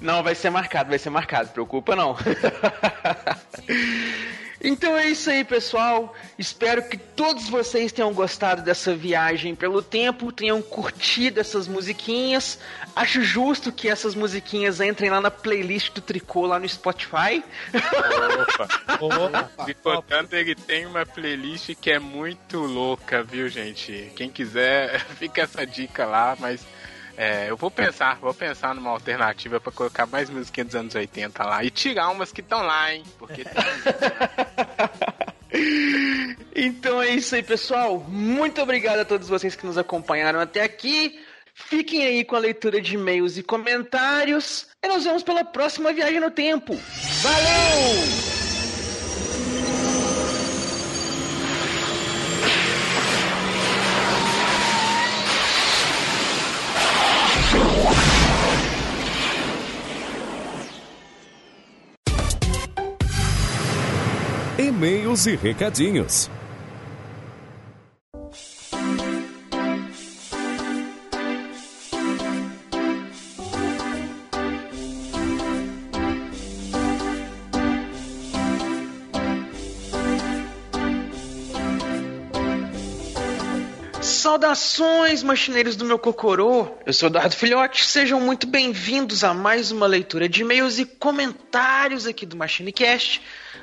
[0.00, 2.16] Não, vai ser marcado, vai ser marcado, preocupa não.
[4.62, 6.14] Então é isso aí, pessoal.
[6.38, 12.58] Espero que todos vocês tenham gostado dessa viagem pelo tempo, tenham curtido essas musiquinhas.
[12.94, 17.42] Acho justo que essas musiquinhas entrem lá na playlist do Tricô lá no Spotify.
[19.00, 19.50] Opa!
[19.64, 24.12] Tricotando, ele tem uma playlist que é muito louca, viu, gente?
[24.16, 26.66] Quem quiser, fica essa dica lá, mas
[27.20, 31.42] É, eu vou pensar, vou pensar numa alternativa pra colocar mais musiquinha dos anos 80
[31.42, 31.64] lá.
[31.64, 33.02] E tirar umas que estão lá, hein?
[33.18, 33.54] Porque tem
[36.54, 37.98] Então é isso aí, pessoal.
[38.08, 41.18] Muito obrigado a todos vocês que nos acompanharam até aqui.
[41.52, 44.68] Fiquem aí com a leitura de e-mails e comentários.
[44.80, 46.76] E nos vemos pela próxima viagem no tempo.
[47.20, 48.47] Valeu!
[64.78, 66.30] E-mails e recadinhos.
[84.58, 86.66] Saudações, machineiros do meu Cocorô!
[86.84, 92.08] Eu sou Eduardo Filhote, sejam muito bem-vindos a mais uma leitura de e-mails e comentários
[92.08, 93.22] aqui do MachineCast.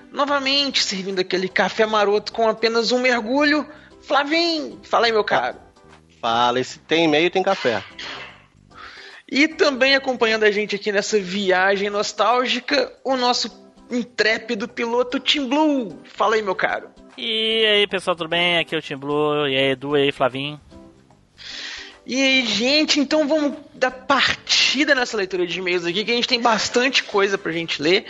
[0.09, 3.67] Novamente, servindo aquele café maroto com apenas um mergulho.
[4.03, 5.57] Flavinho, fala aí, meu caro.
[6.21, 7.83] Fala, esse tem e-mail tem café.
[9.29, 13.51] E também acompanhando a gente aqui nessa viagem nostálgica, o nosso
[13.91, 15.99] intrépido piloto Tim Blue.
[16.05, 16.89] Fala aí, meu caro.
[17.17, 18.57] E aí, pessoal, tudo bem?
[18.57, 20.59] Aqui é o Tim Blue, e aí, Edu, e aí, Flavinho.
[22.07, 26.27] E aí, gente, então vamos dar partida nessa leitura de e-mails aqui, que a gente
[26.27, 28.05] tem bastante coisa pra gente ler.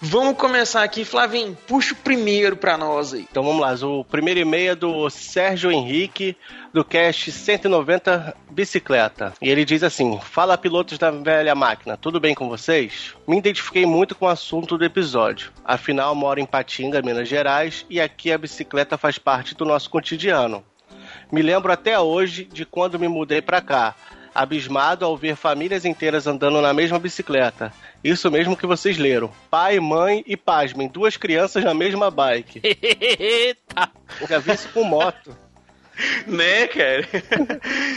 [0.00, 3.26] Vamos começar aqui, Flavinho, puxa o primeiro pra nós aí.
[3.30, 6.34] Então vamos lá, o primeiro e-mail é do Sérgio Henrique,
[6.72, 9.34] do cast 190 Bicicleta.
[9.42, 13.14] E ele diz assim: Fala pilotos da velha máquina, tudo bem com vocês?
[13.28, 15.52] Me identifiquei muito com o assunto do episódio.
[15.62, 20.64] Afinal, moro em Patinga, Minas Gerais, e aqui a bicicleta faz parte do nosso cotidiano.
[21.30, 23.94] Me lembro até hoje de quando me mudei pra cá,
[24.34, 27.72] abismado ao ver famílias inteiras andando na mesma bicicleta.
[28.02, 29.30] Isso mesmo que vocês leram.
[29.50, 32.60] Pai, mãe e, pasmem, duas crianças na mesma bike.
[32.64, 33.90] Eita!
[34.28, 35.36] Já vi isso com moto.
[36.26, 37.08] Né, cara?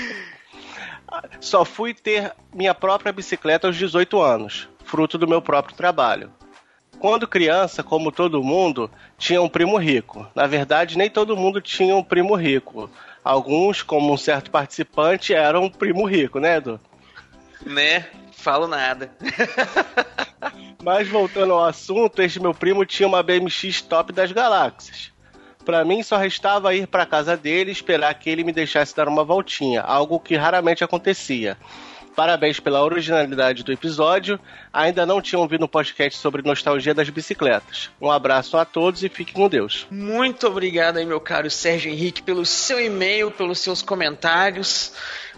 [1.41, 6.31] Só fui ter minha própria bicicleta aos 18 anos, fruto do meu próprio trabalho.
[6.99, 10.27] Quando criança, como todo mundo, tinha um primo rico.
[10.33, 12.89] Na verdade, nem todo mundo tinha um primo rico.
[13.27, 16.79] Alguns, como um certo participante, eram primo rico, né, Edu?
[17.65, 18.05] né?
[18.31, 19.11] Falo nada.
[20.81, 25.11] Mas voltando ao assunto, este meu primo tinha uma BMX top das galáxias.
[25.65, 29.09] Pra mim só restava ir pra casa dele e esperar que ele me deixasse dar
[29.09, 31.57] uma voltinha, algo que raramente acontecia.
[32.17, 34.39] Parabéns pela originalidade do episódio.
[34.73, 37.91] Ainda não tinham ouvido um podcast sobre nostalgia das bicicletas.
[38.01, 39.85] Um abraço a todos e fiquem com Deus.
[39.91, 44.93] Muito obrigado aí, meu caro Sérgio Henrique, pelo seu e-mail, pelos seus comentários.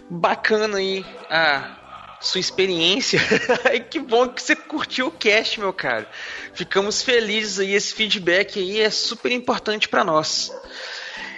[0.08, 3.20] Bacana aí a sua experiência.
[3.90, 6.06] que bom que você curtiu o cast, meu caro.
[6.54, 10.50] Ficamos felizes aí, esse feedback aí é super importante para nós.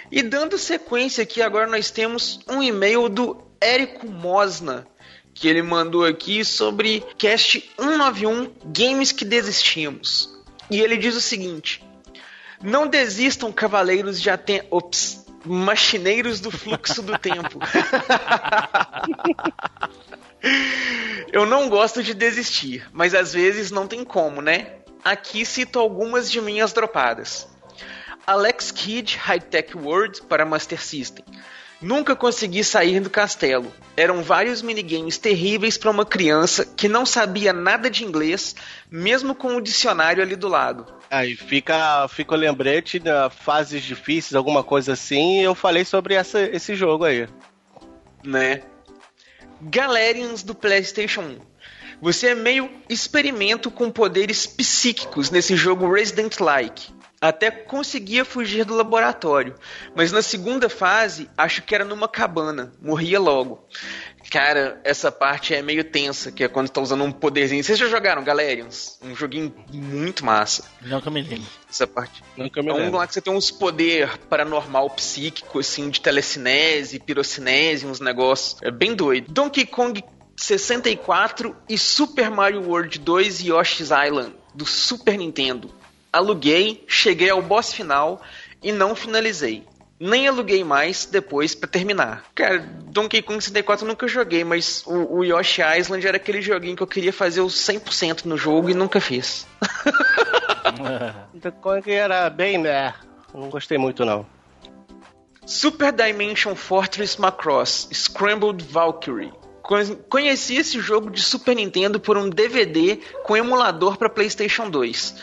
[0.09, 4.87] E dando sequência aqui, agora nós temos um e-mail do Érico Mosna,
[5.33, 10.29] que ele mandou aqui sobre cast 191 Games que desistimos.
[10.69, 11.83] E ele diz o seguinte:
[12.61, 14.61] Não desistam, cavaleiros de Aten...
[14.69, 17.59] Ops, machineiros do fluxo do tempo.
[21.31, 24.75] Eu não gosto de desistir, mas às vezes não tem como, né?
[25.03, 27.47] Aqui cito algumas de minhas dropadas.
[28.25, 31.25] Alex Kidd High Tech World para Master System.
[31.83, 33.69] Nunca consegui sair do castelo.
[33.97, 38.55] Eram vários minigames terríveis para uma criança que não sabia nada de inglês,
[38.89, 40.85] mesmo com o dicionário ali do lado.
[41.11, 46.13] Aí fica, fica o lembrete da fases difíceis, alguma coisa assim, e eu falei sobre
[46.13, 47.27] essa, esse jogo aí.
[48.23, 48.61] né?
[49.61, 51.37] Galerians do PlayStation 1.
[52.01, 56.93] Você é meio experimento com poderes psíquicos nesse jogo Resident Like.
[57.23, 59.55] Até conseguia fugir do laboratório,
[59.95, 63.65] mas na segunda fase acho que era numa cabana, morria logo.
[64.29, 67.63] Cara, essa parte é meio tensa, que é quando tá usando um poderzinho.
[67.63, 68.99] Vocês já jogaram Galerians?
[69.01, 70.65] Um joguinho muito massa.
[70.81, 71.47] Eu me lembro.
[71.69, 72.21] Essa parte.
[72.35, 72.97] Nunca me É um lembro.
[72.97, 78.57] lá que você tem uns poder paranormal psíquico, assim, de telecinese, pirocinese, uns negócios.
[78.61, 79.31] É bem doido.
[79.31, 80.03] Donkey Kong
[80.35, 85.69] 64 e Super Mario World 2 e Yoshi's Island, do Super Nintendo.
[86.13, 88.21] Aluguei, cheguei ao boss final
[88.61, 89.65] e não finalizei.
[89.99, 92.25] Nem aluguei mais depois pra terminar.
[92.35, 96.75] Cara, Donkey Kong 64 eu nunca joguei, mas o, o Yoshi Island era aquele joguinho
[96.75, 99.47] que eu queria fazer os 100% no jogo e nunca fiz.
[101.33, 102.93] Então, é que era bem, né?
[103.33, 104.25] Não gostei muito, não.
[105.45, 109.33] Super Dimension Fortress Macross Scrambled Valkyrie.
[109.61, 115.15] Con- Conheci esse jogo de Super Nintendo por um DVD com emulador para PlayStation 2.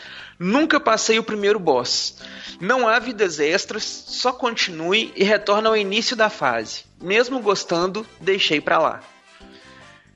[0.43, 2.15] Nunca passei o primeiro boss.
[2.59, 6.83] Não há vidas extras, só continue e retorna ao início da fase.
[6.99, 9.03] Mesmo gostando, deixei pra lá.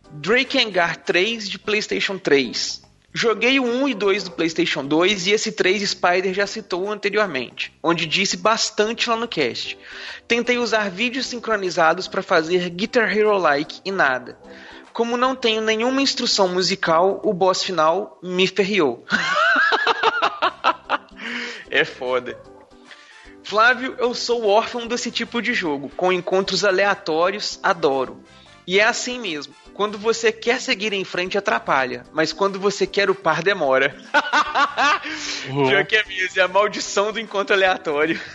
[0.10, 2.81] Drakengard 3 de PlayStation 3.
[3.14, 7.72] Joguei o 1 e 2 do PlayStation 2 e esse 3 Spider já citou anteriormente,
[7.84, 9.77] onde disse bastante lá no cast.
[10.27, 14.39] Tentei usar vídeos sincronizados para fazer Guitar Hero like e nada.
[14.91, 19.06] Como não tenho nenhuma instrução musical, o boss final me ferriou.
[21.77, 22.38] é foda.
[23.43, 28.23] Flávio, eu sou órfão desse tipo de jogo, com encontros aleatórios, adoro.
[28.65, 29.53] E é assim mesmo.
[29.76, 32.03] Quando você quer seguir em frente, atrapalha.
[32.11, 33.95] Mas quando você quer upar, demora.
[35.45, 38.19] Pior que é mesmo, é a maldição do encontro aleatório.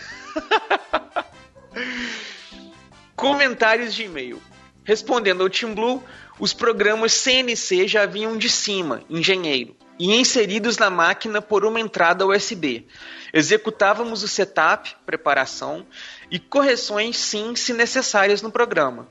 [3.15, 4.41] Comentários de e-mail.
[4.83, 6.03] Respondendo ao Team Blue,
[6.39, 12.25] os programas CNC já vinham de cima, engenheiro, e inseridos na máquina por uma entrada
[12.25, 12.87] USB.
[13.33, 15.85] Executávamos o setup, preparação
[16.29, 19.07] e correções sim, se necessárias no programa.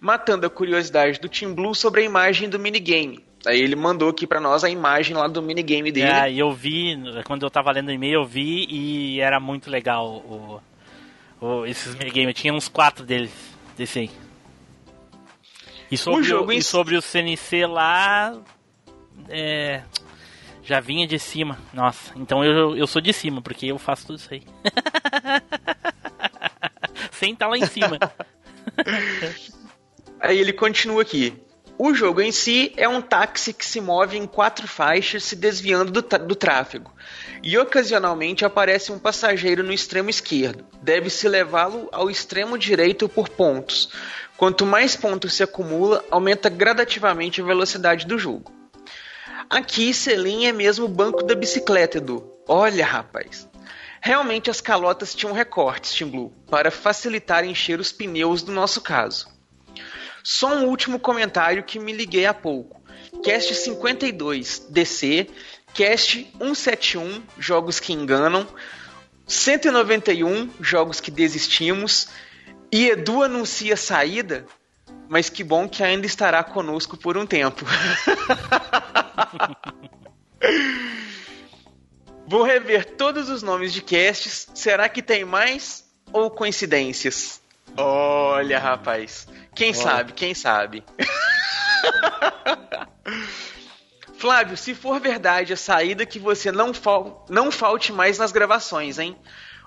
[0.00, 3.24] Matando a curiosidade do Team Blue sobre a imagem do minigame.
[3.46, 6.08] Aí ele mandou aqui pra nós a imagem lá do minigame dele.
[6.10, 9.70] É, e eu vi, quando eu tava lendo o e-mail, eu vi e era muito
[9.70, 10.60] legal o,
[11.40, 12.34] o- esses minigames.
[12.34, 13.30] Tinha uns quatro deles,
[13.76, 14.10] desse aí.
[15.90, 18.34] E sobre o, jogo em e sobre o CNC lá,
[19.28, 19.82] é,
[20.66, 21.58] já vinha de cima.
[21.72, 24.42] Nossa, então eu, eu sou de cima, porque eu faço tudo isso aí.
[27.12, 27.98] Sem estar lá em cima.
[30.18, 31.34] Aí ele continua aqui.
[31.78, 35.92] O jogo em si é um táxi que se move em quatro faixas se desviando
[35.92, 36.90] do, do tráfego.
[37.42, 40.64] E ocasionalmente aparece um passageiro no extremo esquerdo.
[40.82, 43.90] Deve-se levá-lo ao extremo direito por pontos.
[44.38, 48.55] Quanto mais pontos se acumula, aumenta gradativamente a velocidade do jogo.
[49.48, 52.26] Aqui, Selim é mesmo o banco da bicicleta, Edu.
[52.48, 53.48] Olha, rapaz.
[54.00, 59.28] Realmente as calotas tinham recortes, Team Blue, para facilitar encher os pneus no nosso caso.
[60.22, 62.82] Só um último comentário que me liguei há pouco.
[63.22, 65.28] Cast 52, DC,
[65.72, 68.46] Cast 171, Jogos que Enganam,
[69.26, 72.08] 191, Jogos que Desistimos,
[72.72, 74.44] e Edu anuncia saída,
[75.08, 77.64] mas que bom que ainda estará conosco por um tempo.
[82.26, 84.48] Vou rever todos os nomes de casts.
[84.54, 87.40] Será que tem mais ou coincidências?
[87.76, 89.28] Olha, rapaz.
[89.54, 90.82] Quem sabe, quem sabe.
[94.18, 98.98] Flávio, se for verdade a saída que você não, fal não falte mais nas gravações,
[98.98, 99.16] hein?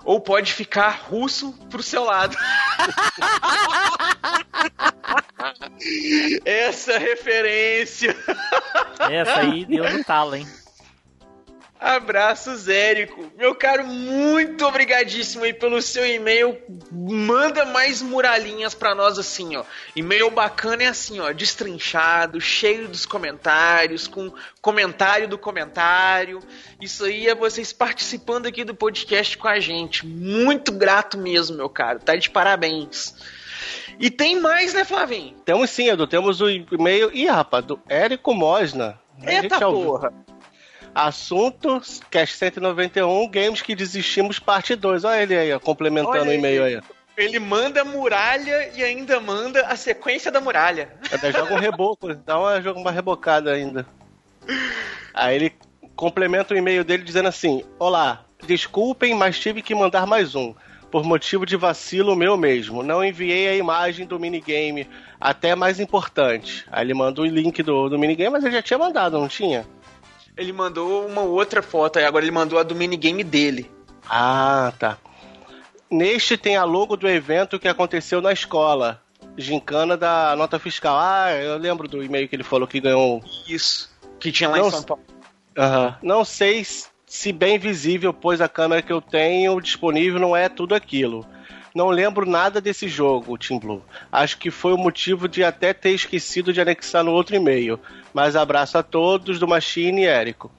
[0.03, 2.35] Ou pode ficar russo pro seu lado.
[6.45, 8.15] Essa referência.
[9.09, 10.47] Essa aí deu no talo, hein?
[11.79, 13.31] Abraços, Érico.
[13.37, 16.57] Meu caro, muito obrigadíssimo aí pelo seu e-mail.
[16.91, 19.63] Manda mais muralhinhas pra nós assim, ó.
[19.95, 24.29] E-mail bacana é assim, ó, destrinchado, cheio dos comentários, com
[24.61, 26.41] comentário do comentário.
[26.81, 30.05] Isso aí é vocês participando aqui do podcast com a gente.
[30.05, 31.99] Muito grato mesmo, meu caro.
[31.99, 33.15] Tá de parabéns.
[33.97, 35.35] E tem mais, né, Flavinho?
[35.45, 36.05] Temos sim, Edu.
[36.07, 37.09] Temos o e-mail.
[37.13, 38.99] Ih, rapaz, do Érico Mosna.
[39.25, 40.11] Eita já ouviu.
[40.93, 41.07] Porra.
[41.07, 45.03] Assunto, Cast 191, Games que Desistimos, parte 2.
[45.03, 46.81] Olha ele aí, ó, complementando Olha o e-mail aí.
[47.17, 50.89] Ele manda muralha e ainda manda a sequência da muralha.
[51.11, 53.85] Até joga um reboco, dá uma, joga uma rebocada ainda.
[55.13, 55.53] Aí ele
[55.95, 60.53] complementa o e-mail dele dizendo assim: Olá, desculpem, mas tive que mandar mais um.
[60.89, 62.81] Por motivo de vacilo meu mesmo.
[62.81, 64.89] Não enviei a imagem do minigame.
[65.19, 66.65] Até mais importante.
[66.71, 69.67] Aí ele mandou o link do, do minigame, mas ele já tinha mandado, não tinha?
[70.37, 73.69] Ele mandou uma outra foto, aí agora ele mandou a do minigame dele.
[74.07, 74.97] Ah, tá.
[75.89, 79.01] Neste tem a logo do evento que aconteceu na escola.
[79.37, 80.97] Gincana da nota fiscal.
[80.99, 83.23] Ah, eu lembro do e-mail que ele falou que ganhou.
[83.47, 83.89] Isso.
[84.19, 85.03] Que tinha lá Não em São Paulo.
[85.57, 85.97] Aham.
[86.01, 86.65] Não sei
[87.05, 91.25] se bem visível, pois a câmera que eu tenho disponível não é tudo aquilo.
[91.79, 93.81] Não lembro nada desse jogo, Team Blue.
[94.11, 97.79] Acho que foi o motivo de até ter esquecido de anexar no outro e-mail.
[98.13, 100.51] Mas abraço a todos do Machine e Érico.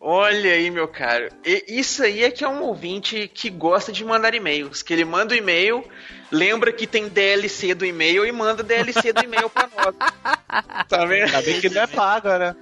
[0.00, 1.28] Olha aí, meu caro.
[1.44, 4.82] E isso aí é que é um ouvinte que gosta de mandar e-mails.
[4.82, 5.84] Que ele manda o e-mail,
[6.32, 9.94] lembra que tem DLC do e-mail e manda DLC do e-mail pra nós.
[10.88, 11.26] Tá vendo?
[11.26, 12.56] Ainda bem que não é paga, né?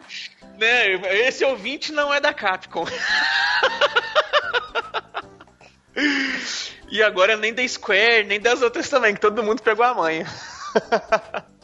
[0.59, 0.95] Né,
[1.29, 2.85] Esse ouvinte não é da Capcom.
[6.91, 10.27] e agora nem da Square, nem das outras também, que todo mundo pegou a manha.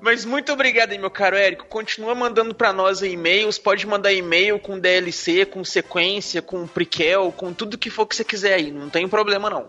[0.00, 1.66] Mas muito obrigado aí, meu caro Érico.
[1.66, 3.58] Continua mandando pra nós e-mails.
[3.58, 8.24] Pode mandar e-mail com DLC, com sequência, com prequel, com tudo que for que você
[8.24, 8.70] quiser aí.
[8.70, 9.68] Não tem problema não.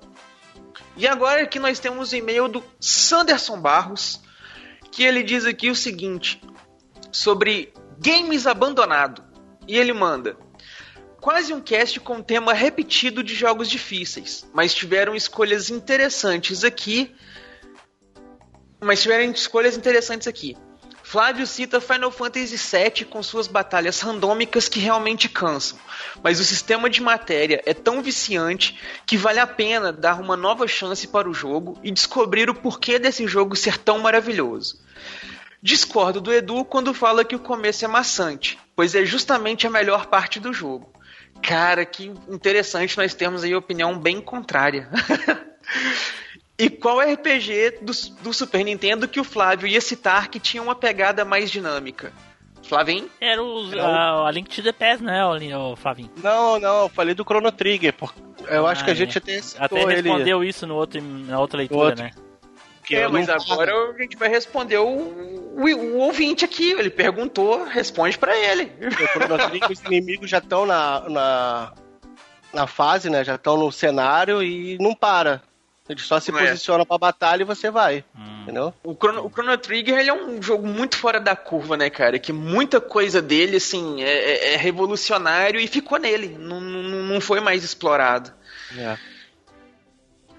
[0.95, 4.21] E agora aqui nós temos o e-mail do Sanderson Barros,
[4.89, 6.41] que ele diz aqui o seguinte
[7.11, 9.21] sobre games abandonado.
[9.67, 10.37] E ele manda:
[11.21, 17.15] Quase um cast com tema repetido de jogos difíceis, mas tiveram escolhas interessantes aqui.
[18.79, 20.57] Mas tiveram escolhas interessantes aqui.
[21.03, 25.77] Flávio cita Final Fantasy VII com suas batalhas randômicas que realmente cansam,
[26.23, 30.67] mas o sistema de matéria é tão viciante que vale a pena dar uma nova
[30.67, 34.79] chance para o jogo e descobrir o porquê desse jogo ser tão maravilhoso.
[35.61, 40.07] Discordo do Edu quando fala que o começo é maçante, pois é justamente a melhor
[40.07, 40.91] parte do jogo.
[41.41, 44.87] Cara, que interessante nós temos aí opinião bem contrária.
[46.57, 47.91] e qual RPG do,
[48.21, 52.11] do Super Nintendo que o Flávio ia citar que tinha uma pegada mais dinâmica?
[52.63, 53.09] Flavinho?
[53.19, 56.11] Era o, a, a Link to the Past, né, o, o Flavinho?
[56.23, 57.91] Não, não, eu falei do Chrono Trigger.
[57.93, 58.95] porque Eu acho Ah, que a é.
[58.95, 59.93] gente até citou Até ele.
[59.95, 62.03] respondeu isso no outro, na outra leitura, outro.
[62.03, 62.11] né?
[62.91, 66.71] Que é, mas não- agora a gente vai responder o, o, o ouvinte aqui.
[66.71, 68.71] Ele perguntou, responde pra ele.
[68.81, 71.73] O Chrono Trigger, os inimigos já estão na, na,
[72.53, 73.23] na fase, né?
[73.23, 75.41] Já estão no cenário e não para.
[75.89, 76.33] Eles só se É.
[76.33, 78.05] posicionam pra batalha e você vai.
[78.43, 78.73] Entendeu?
[78.83, 82.17] O Chrono, o Chrono Trigger ele é um jogo muito fora da curva, né, cara?
[82.17, 86.37] Que muita coisa dele, assim, é, é- é revolucionário e ficou nele.
[86.39, 88.31] Não, não, não foi mais explorado.
[88.77, 88.97] É.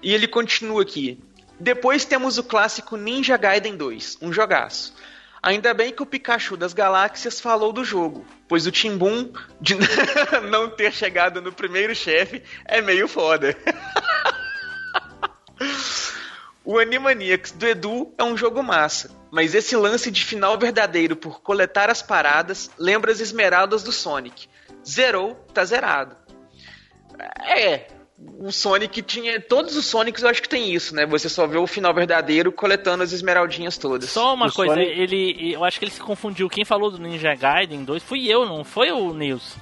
[0.01, 1.19] E ele continua aqui.
[1.59, 4.93] Depois temos o clássico Ninja Gaiden 2, um jogaço.
[5.41, 9.75] Ainda bem que o Pikachu das Galáxias falou do jogo, pois o Timbum de
[10.49, 13.55] não ter chegado no primeiro chefe é meio foda.
[16.65, 21.41] O Animaniacs do Edu é um jogo massa, mas esse lance de final verdadeiro por
[21.41, 24.47] coletar as paradas lembra as esmeraldas do Sonic.
[24.87, 26.15] Zerou, tá zerado.
[27.45, 27.87] É,
[28.39, 29.39] o Sonic tinha.
[29.41, 31.05] Todos os Sonics eu acho que tem isso, né?
[31.05, 34.09] Você só vê o final verdadeiro coletando as esmeraldinhas todas.
[34.09, 36.49] Só uma O coisa, Sonic- ele, eu acho que ele se confundiu.
[36.49, 39.55] Quem falou do Ninja Gaiden 2 fui eu, não foi o Nils.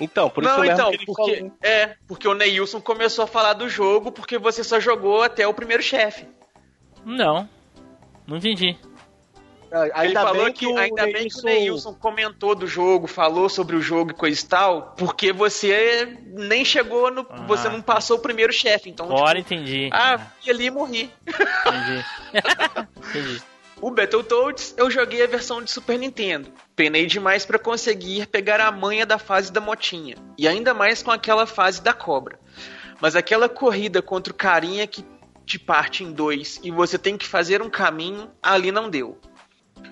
[0.00, 1.52] Então, por isso não, mesmo então, que ele porque, falou.
[1.62, 5.52] é, porque o Neilson começou a falar do jogo porque você só jogou até o
[5.52, 6.26] primeiro chefe.
[7.04, 7.46] Não,
[8.26, 8.78] não entendi.
[9.72, 13.06] Ele Ainda falou bem que, que, o ainda bem que o Neilson- comentou do jogo,
[13.06, 17.26] falou sobre o jogo e coisa e tal, porque você nem chegou no.
[17.30, 17.36] Ah.
[17.46, 19.06] Você não passou o primeiro chefe, então.
[19.06, 19.88] Agora tipo, entendi.
[19.92, 21.10] ah, fui ali e morri.
[21.26, 22.04] entendi.
[23.08, 23.42] entendi.
[23.80, 26.52] O Battletoads eu joguei a versão de Super Nintendo.
[26.76, 30.16] Penei demais pra conseguir pegar a manha da fase da motinha.
[30.36, 32.38] E ainda mais com aquela fase da cobra.
[33.00, 35.02] Mas aquela corrida contra o carinha que
[35.46, 39.18] te parte em dois e você tem que fazer um caminho, ali não deu.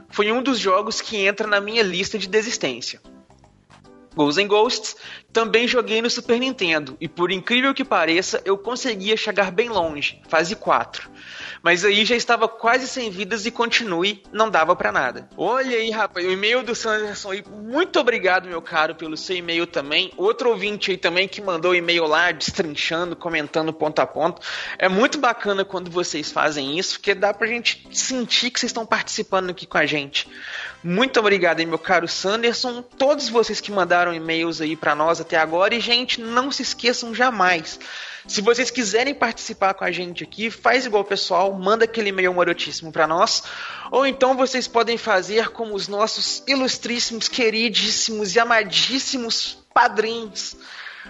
[0.08, 3.00] Foi um dos jogos que entra na minha lista de desistência.
[4.14, 4.96] Ghosts and Ghosts
[5.32, 10.20] também joguei no Super Nintendo e por incrível que pareça eu conseguia chegar bem longe,
[10.28, 11.08] fase 4.
[11.68, 15.28] Mas aí já estava quase sem vidas e continue, não dava pra nada.
[15.36, 17.44] Olha aí, rapaz, o e-mail do Sanderson aí.
[17.46, 20.10] Muito obrigado, meu caro, pelo seu e-mail também.
[20.16, 24.40] Outro ouvinte aí também que mandou e-mail lá, destrinchando, comentando ponto a ponto.
[24.78, 28.86] É muito bacana quando vocês fazem isso, porque dá pra gente sentir que vocês estão
[28.86, 30.26] participando aqui com a gente.
[30.82, 32.80] Muito obrigado aí, meu caro Sanderson.
[32.80, 35.74] Todos vocês que mandaram e-mails aí pra nós até agora.
[35.74, 37.78] E, gente, não se esqueçam jamais.
[38.28, 42.32] Se vocês quiserem participar com a gente aqui, faz igual o pessoal, manda aquele e-mail
[42.34, 43.42] marotíssimo pra nós.
[43.90, 50.56] Ou então vocês podem fazer como os nossos ilustríssimos, queridíssimos e amadíssimos padrinhos.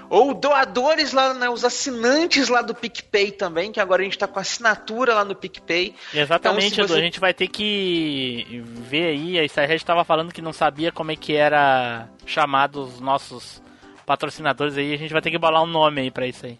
[0.08, 4.28] Ou doadores lá, né, os assinantes lá do PicPay também, que agora a gente tá
[4.28, 5.94] com assinatura lá no PicPay.
[6.14, 6.94] Exatamente, Então, Edu.
[6.94, 9.38] você- A gente vai ter que ver aí.
[9.40, 13.60] A Starhead estava falando que não sabia como é que era chamado os nossos
[14.06, 14.94] patrocinadores aí.
[14.94, 16.58] A gente vai ter que bolar um nome aí pra isso aí.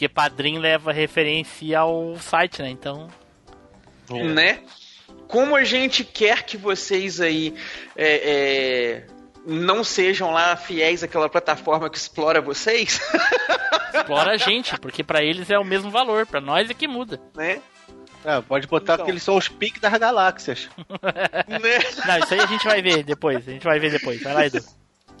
[0.00, 2.70] Porque padrinho leva referência ao site, né?
[2.70, 3.10] Então.
[4.08, 4.60] né?
[5.28, 7.54] Como a gente quer que vocês aí
[7.94, 9.06] é, é,
[9.46, 12.98] não sejam lá fiéis àquela plataforma que explora vocês,
[13.92, 17.20] Explora a gente, porque pra eles é o mesmo valor, pra nós é que muda.
[17.34, 17.60] né?
[18.24, 19.04] É, pode botar Então.
[19.04, 20.70] que eles são os piques das galáxias.
[21.46, 21.78] né?
[22.06, 24.22] Não, isso aí a gente vai ver depois, a gente vai ver depois.
[24.22, 24.64] Vai lá, Edu.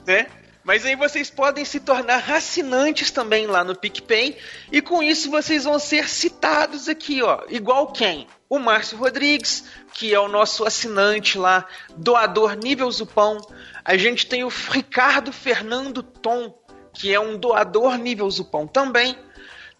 [0.06, 0.26] né?
[0.62, 4.36] Mas aí vocês podem se tornar assinantes também lá no PicPay
[4.70, 7.42] e com isso vocês vão ser citados aqui, ó.
[7.48, 8.26] Igual quem?
[8.48, 9.64] O Márcio Rodrigues,
[9.94, 11.66] que é o nosso assinante lá,
[11.96, 13.38] doador nível Zupão.
[13.84, 16.54] A gente tem o Ricardo Fernando Tom,
[16.92, 19.16] que é um doador nível Zupão também.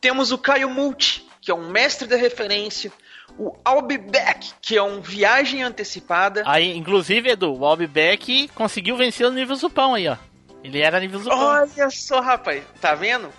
[0.01, 2.93] Temos o Caio Multi, que é um mestre da referência,
[3.39, 6.43] o I'll Be Back, que é um viagem antecipada.
[6.47, 10.17] Aí, inclusive, Edu, o Albeck conseguiu vencer o nível Zupão aí, ó.
[10.63, 11.39] Ele era nível Zupão.
[11.39, 13.33] Olha só, rapaz, tá vendo?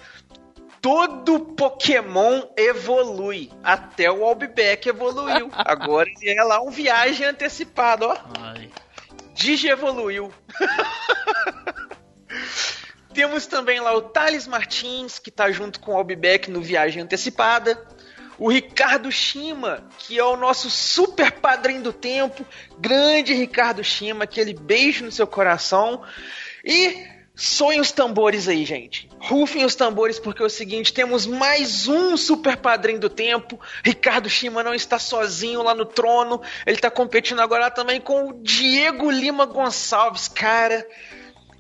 [0.82, 3.52] Todo Pokémon evolui.
[3.64, 5.50] Até o Albeck evoluiu.
[5.54, 8.18] Agora ele é lá um viagem antecipada, ó.
[8.40, 8.70] Ai.
[9.34, 10.34] Digi evoluiu.
[13.14, 17.80] Temos também lá o Thales Martins, que tá junto com o Albeck no Viagem Antecipada.
[18.38, 22.46] O Ricardo Shima, que é o nosso super padrinho do tempo.
[22.80, 26.02] Grande Ricardo Shima, aquele beijo no seu coração.
[26.64, 27.06] E
[27.36, 29.10] sonhem os tambores aí, gente.
[29.20, 33.60] Rufem os tambores, porque é o seguinte: temos mais um super padrinho do tempo.
[33.84, 36.42] Ricardo Shima não está sozinho lá no trono.
[36.66, 40.28] Ele está competindo agora também com o Diego Lima Gonçalves.
[40.28, 40.86] Cara,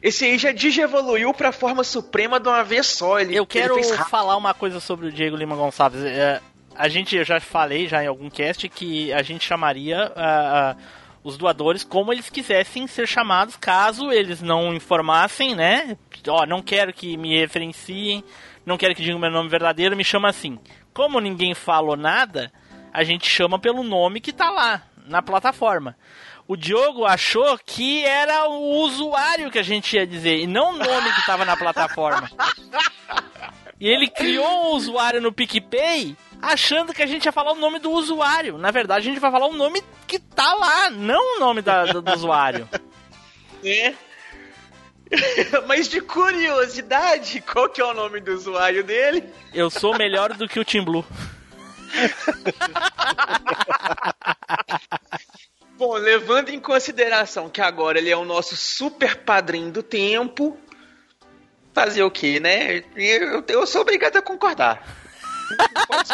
[0.01, 3.19] esse aí já digievoluiu pra forma suprema de uma vez só.
[3.19, 6.01] Ele, Eu quero ele falar uma coisa sobre o Diego Lima Gonçalves.
[6.03, 6.41] É,
[6.75, 10.75] a gente, eu já falei já em algum cast que a gente chamaria ah, ah,
[11.23, 15.97] os doadores como eles quisessem ser chamados, caso eles não informassem, né?
[16.27, 18.23] Ó, não quero que me referenciem,
[18.65, 20.59] não quero que digam meu nome verdadeiro, me chama assim.
[20.93, 22.51] Como ninguém falou nada,
[22.91, 25.95] a gente chama pelo nome que tá lá na plataforma.
[26.47, 30.77] O Diogo achou que era o usuário que a gente ia dizer, e não o
[30.77, 32.29] nome que tava na plataforma.
[33.81, 37.79] E ele criou um usuário no PicPay achando que a gente ia falar o nome
[37.79, 38.57] do usuário.
[38.57, 41.85] Na verdade, a gente vai falar o nome que tá lá, não o nome da-
[41.85, 42.67] do, do usuário.
[43.63, 43.93] É.
[45.67, 49.23] Mas de curiosidade, qual que é o nome do usuário dele?
[49.53, 51.05] Eu sou melhor do que o Team Blue.
[55.77, 60.57] Bom, levando em consideração que agora ele é o nosso super padrinho do tempo,
[61.73, 62.83] fazer o quê, né?
[62.95, 65.00] Eu, eu sou obrigado a concordar.
[65.87, 66.09] Pode.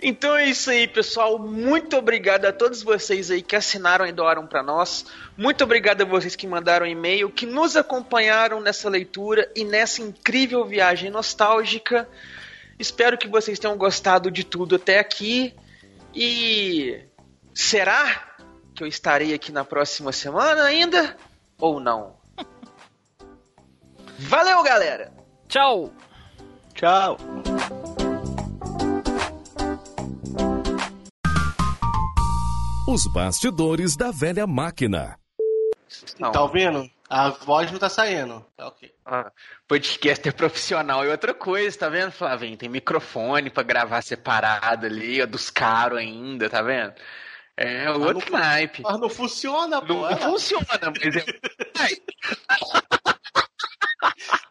[0.00, 1.38] Então é isso aí, pessoal.
[1.40, 5.04] Muito obrigado a todos vocês aí que assinaram e doaram pra nós.
[5.36, 10.64] Muito obrigado a vocês que mandaram e-mail, que nos acompanharam nessa leitura e nessa incrível
[10.64, 12.08] viagem nostálgica.
[12.78, 15.52] Espero que vocês tenham gostado de tudo até aqui.
[16.14, 17.02] E
[17.52, 18.36] será
[18.74, 21.16] que eu estarei aqui na próxima semana ainda?
[21.58, 22.16] Ou não?
[24.16, 25.17] Valeu, galera!
[25.48, 25.90] Tchau!
[26.74, 27.16] Tchau.
[32.86, 35.18] Os bastidores da velha máquina.
[36.18, 36.32] Não.
[36.32, 36.88] Tá ouvindo?
[37.08, 38.44] A voz não tá saindo.
[38.56, 38.92] Tá ok.
[39.04, 39.32] Ah,
[39.66, 42.56] podcaster profissional e outra coisa, tá vendo, Flavinho?
[42.56, 46.92] Tem microfone pra gravar separado ali, ó, dos caros ainda, tá vendo?
[47.56, 48.82] É outro não- naipe.
[48.82, 49.94] Mas não funciona, pô.
[49.94, 50.16] Não, lá.
[50.16, 51.24] funciona, mas é...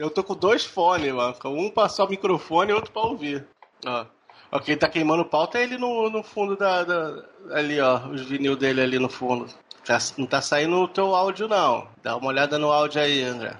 [0.00, 1.34] Eu tô com dois fones, mano.
[1.44, 3.46] Um pra só microfone e outro pra ouvir.
[3.86, 4.06] Ó.
[4.50, 7.98] Ó, quem tá queimando pauta é ele no, no fundo da, da- Ali, ó.
[8.08, 9.46] Os vinil dele ali no fundo.
[9.84, 11.86] Tá- não tá saindo o teu áudio, não.
[12.02, 13.54] Dá uma olhada no áudio aí, André.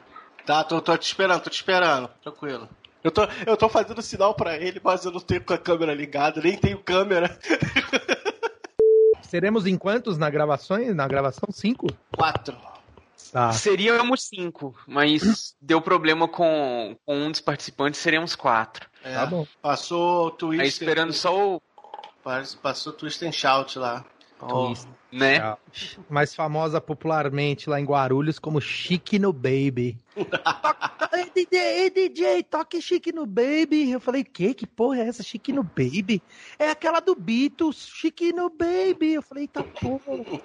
[0.47, 2.09] Tá, tô, tô te esperando, tô te esperando.
[2.23, 2.67] Tranquilo.
[3.05, 5.93] Eu tô, eu tô fazendo sinal pra ele, mas eu não tenho com a câmera
[5.95, 7.39] ligada, nem tenho câmera.
[9.23, 10.95] Seremos em quantos na gravações?
[10.95, 11.49] Na gravação?
[11.53, 11.87] Cinco?
[12.17, 12.57] Quatro.
[13.33, 13.53] Tá.
[13.53, 18.89] seríamos cinco, mas deu problema com, com um dos participantes, seríamos quatro.
[19.05, 19.47] É, Tá bom.
[19.63, 20.63] Passou o Twister.
[20.63, 21.63] Aí esperando só o.
[22.63, 24.05] Passou o Twister and Shout lá.
[24.49, 24.89] Twist.
[25.13, 25.57] Né?
[26.09, 29.99] Mais famosa popularmente lá em Guarulhos como Chique no Baby.
[31.13, 33.91] ei, DJ, ei, DJ, toque Chique no Baby.
[33.91, 34.55] Eu falei, que?
[34.55, 35.23] Que porra é essa?
[35.23, 36.23] Chique no Baby?
[36.59, 39.15] É aquela do Beatles, Chique no Baby.
[39.15, 40.41] Eu falei, tá porra.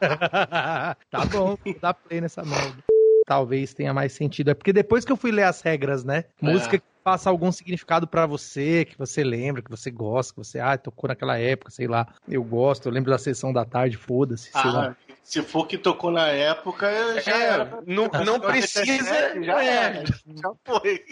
[1.10, 2.82] tá bom, vou dar play nessa merda.
[3.26, 4.50] Talvez tenha mais sentido.
[4.50, 6.24] É porque depois que eu fui ler as regras, né?
[6.40, 10.58] Música que passa algum significado pra você, que você lembra, que você gosta, que você,
[10.58, 12.04] ah, tocou naquela época, sei lá.
[12.26, 14.92] Eu gosto, eu lembro da sessão da tarde, foda-se, sei lá.
[15.26, 16.88] Se for que tocou na época,
[17.20, 17.82] já É, era.
[17.84, 19.42] não, não precisa.
[19.42, 20.04] Já é.
[20.06, 21.04] Já foi.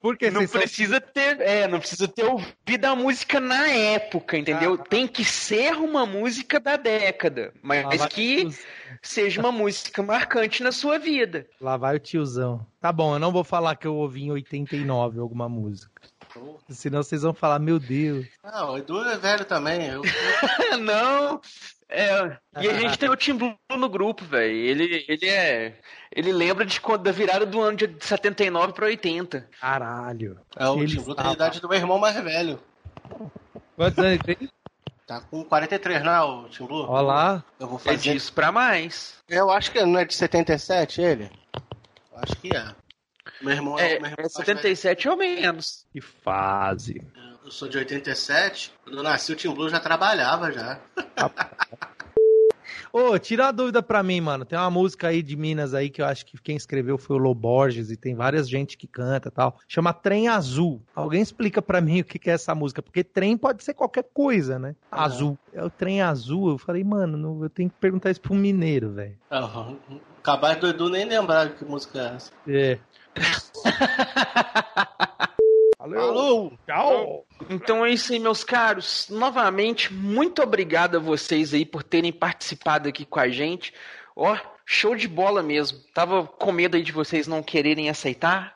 [0.00, 4.38] Porque Não vocês são- precisa ter, é, não precisa ter ouvido a música na época,
[4.38, 4.78] entendeu?
[4.80, 4.84] Ah.
[4.88, 8.48] Tem que ser uma música da década, mas Lá vai, que
[9.02, 11.46] seja uma música marcante na sua vida.
[11.60, 12.66] lá vai o tiozão.
[12.80, 16.00] Tá bom, eu não vou falar que eu ouvi em 89 alguma música.
[16.68, 18.26] Senão vocês vão falar, meu Deus.
[18.44, 19.86] Não, o Edu é velho também.
[19.86, 20.02] Eu,
[20.80, 21.40] não.
[21.88, 24.54] É, e a gente tem o Tim Blue no grupo, velho.
[24.54, 25.78] Ele, ele é.
[26.14, 29.48] Ele lembra de quando da virada do ano de 79 para 80.
[29.60, 30.40] Caralho.
[30.56, 32.60] é o Ele Tim Blue tem a idade do meu irmão mais velho.
[33.76, 34.48] Quantos anos ele tem?
[35.06, 36.86] Tá com 43, não é o Tim Blue?
[36.88, 37.42] Ó lá.
[37.58, 38.12] Eu vou É fazer.
[38.12, 39.14] disso pra mais.
[39.28, 41.28] Eu acho que não é de 77 ele?
[42.12, 42.72] Eu acho que é.
[43.40, 45.86] Meu irmão É, meu irmão é mais 77 ou menos.
[45.92, 46.94] Que fase.
[46.94, 47.12] velho.
[47.44, 48.72] Eu sou de 87.
[48.84, 50.78] Quando eu nasci, o Tim Blue já trabalhava já.
[52.92, 54.44] Ô, tira a dúvida pra mim, mano.
[54.44, 57.20] Tem uma música aí de Minas aí que eu acho que quem escreveu foi o
[57.20, 59.56] Loborges e tem várias gente que canta e tal.
[59.68, 60.82] Chama Trem Azul.
[60.92, 62.82] Alguém explica pra mim o que que é essa música?
[62.82, 64.74] Porque trem pode ser qualquer coisa, né?
[64.90, 65.38] Azul.
[65.52, 66.50] É o Trem Azul.
[66.50, 69.16] Eu falei, mano, não- eu tenho que perguntar isso pro mineiro, velho.
[69.30, 69.76] Aham.
[70.22, 72.32] Capaz do Edu nem lembrar que música é essa.
[72.48, 72.78] É.
[75.78, 76.00] Valeu.
[76.00, 76.52] Alô!
[76.66, 77.26] Tchau.
[77.48, 79.08] Então é isso aí, meus caros.
[79.08, 83.72] Novamente, muito obrigado a vocês aí por terem participado aqui com a gente.
[84.14, 85.78] Ó, show de bola mesmo.
[85.94, 88.54] Tava com medo aí de vocês não quererem aceitar.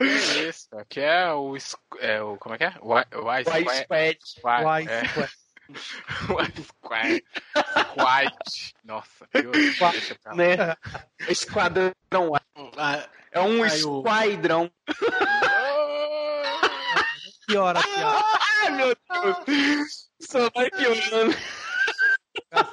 [0.00, 0.68] É isso.
[0.72, 1.56] Aqui é o.
[2.00, 2.74] É o como é que é?
[2.80, 3.50] O, o Ice
[3.84, 4.18] Squad.
[7.94, 8.32] Squad.
[8.84, 10.36] Nossa, eu, deixa pra lá.
[10.36, 10.56] Né?
[11.28, 11.92] Esquadrão.
[13.32, 14.70] É um Ai, o- esquadrão.
[17.48, 18.24] Que hora, que hora.
[18.60, 18.94] Ai, meu
[19.46, 20.10] Deus.
[20.20, 21.34] Só vai piorando.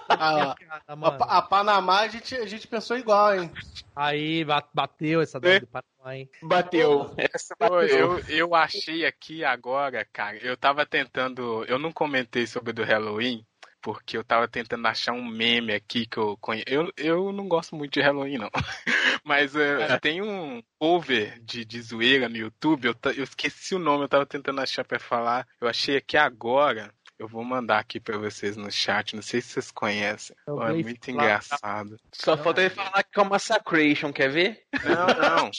[0.09, 0.55] A,
[0.87, 3.51] a, a Panamá a gente, a gente pensou igual, hein?
[3.95, 6.29] Aí, ba- bateu essa daí do Paraná, hein?
[6.43, 7.13] Bateu.
[7.33, 7.79] Essa bateu.
[7.87, 10.37] eu, eu achei aqui agora, cara.
[10.37, 11.63] Eu tava tentando.
[11.65, 13.45] Eu não comentei sobre o do Halloween,
[13.81, 16.65] porque eu tava tentando achar um meme aqui que eu conheço.
[16.67, 18.49] Eu, eu não gosto muito de Halloween, não.
[19.23, 22.85] Mas eh, tem um cover de, de zoeira no YouTube.
[22.87, 25.47] Eu, eu esqueci o nome, eu tava tentando achar pra falar.
[25.59, 26.93] Eu achei aqui agora.
[27.17, 29.15] Eu vou mandar aqui pra vocês no chat.
[29.15, 30.35] Não sei se vocês conhecem.
[30.47, 31.97] É é muito engraçado.
[32.11, 34.63] Só falta ele falar que é o Massacration, quer ver?
[34.83, 35.51] Não, não.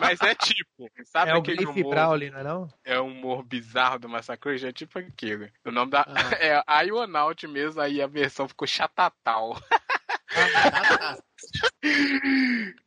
[0.00, 1.90] Mas é tipo, sabe É o aquele humor?
[1.90, 2.68] Brauli, não é não?
[2.84, 5.48] é um humor bizarro do Massacre, é tipo aquilo.
[5.64, 6.00] O nome da.
[6.00, 6.02] Ah.
[6.42, 9.56] É Ionaut mesmo, aí a versão ficou chatatal.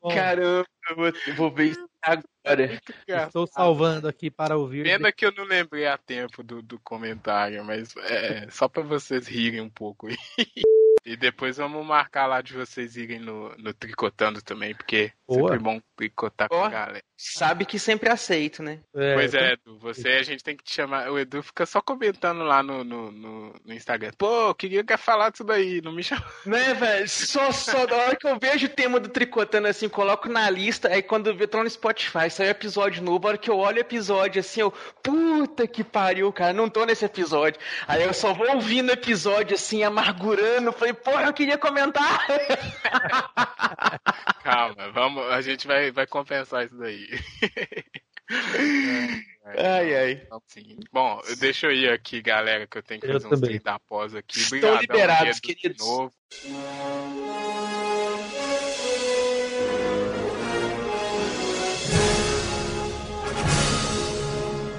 [0.01, 2.81] Bom, Caramba, eu vou, eu vou ver isso agora.
[3.07, 4.83] Estou salvando aqui para ouvir.
[4.83, 9.27] Pena que eu não lembrei a tempo do, do comentário, mas é só pra vocês
[9.27, 10.07] rirem um pouco.
[11.05, 15.51] E depois vamos marcar lá de vocês irem no, no Tricotando também, porque Boa.
[15.51, 16.65] sempre bom tricotar com Ó.
[16.65, 17.03] a galera.
[17.17, 18.79] Sabe que sempre aceito, né?
[18.91, 21.09] Pois é, Edu, você a gente tem que te chamar.
[21.09, 24.11] O Edu fica só comentando lá no, no, no, no Instagram.
[24.17, 26.25] Pô, eu queria que falar disso daí, não me chama.
[26.45, 27.07] Né, velho?
[27.07, 30.89] Só, só da hora que eu vejo o tema do Tricotando assim, coloco na lista,
[30.89, 33.77] aí quando eu tô no Spotify, sai o episódio novo, a hora que eu olho
[33.77, 34.71] o episódio assim, eu,
[35.01, 37.61] puta que pariu, cara, não tô nesse episódio.
[37.87, 42.27] Aí eu só vou ouvindo o episódio assim, amargurando, falei, porra, eu queria comentar.
[44.43, 47.04] Calma, vamos, a gente vai, vai compensar isso daí.
[49.57, 50.27] Ai, ai.
[50.47, 50.77] Sim.
[50.91, 53.59] Bom, deixa eu ir aqui, galera, que eu tenho que Eu fazer uns também.
[53.61, 54.39] da pós aqui.
[54.39, 55.85] Estão Obrigadão, liberados, Edu, de queridos.
[55.85, 56.13] novo.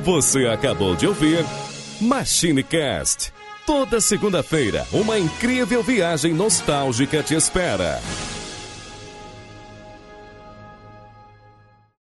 [0.02, 1.44] Você acabou de ouvir
[2.00, 3.32] MachineCast.
[3.66, 8.00] Toda segunda-feira, uma incrível viagem nostálgica te espera.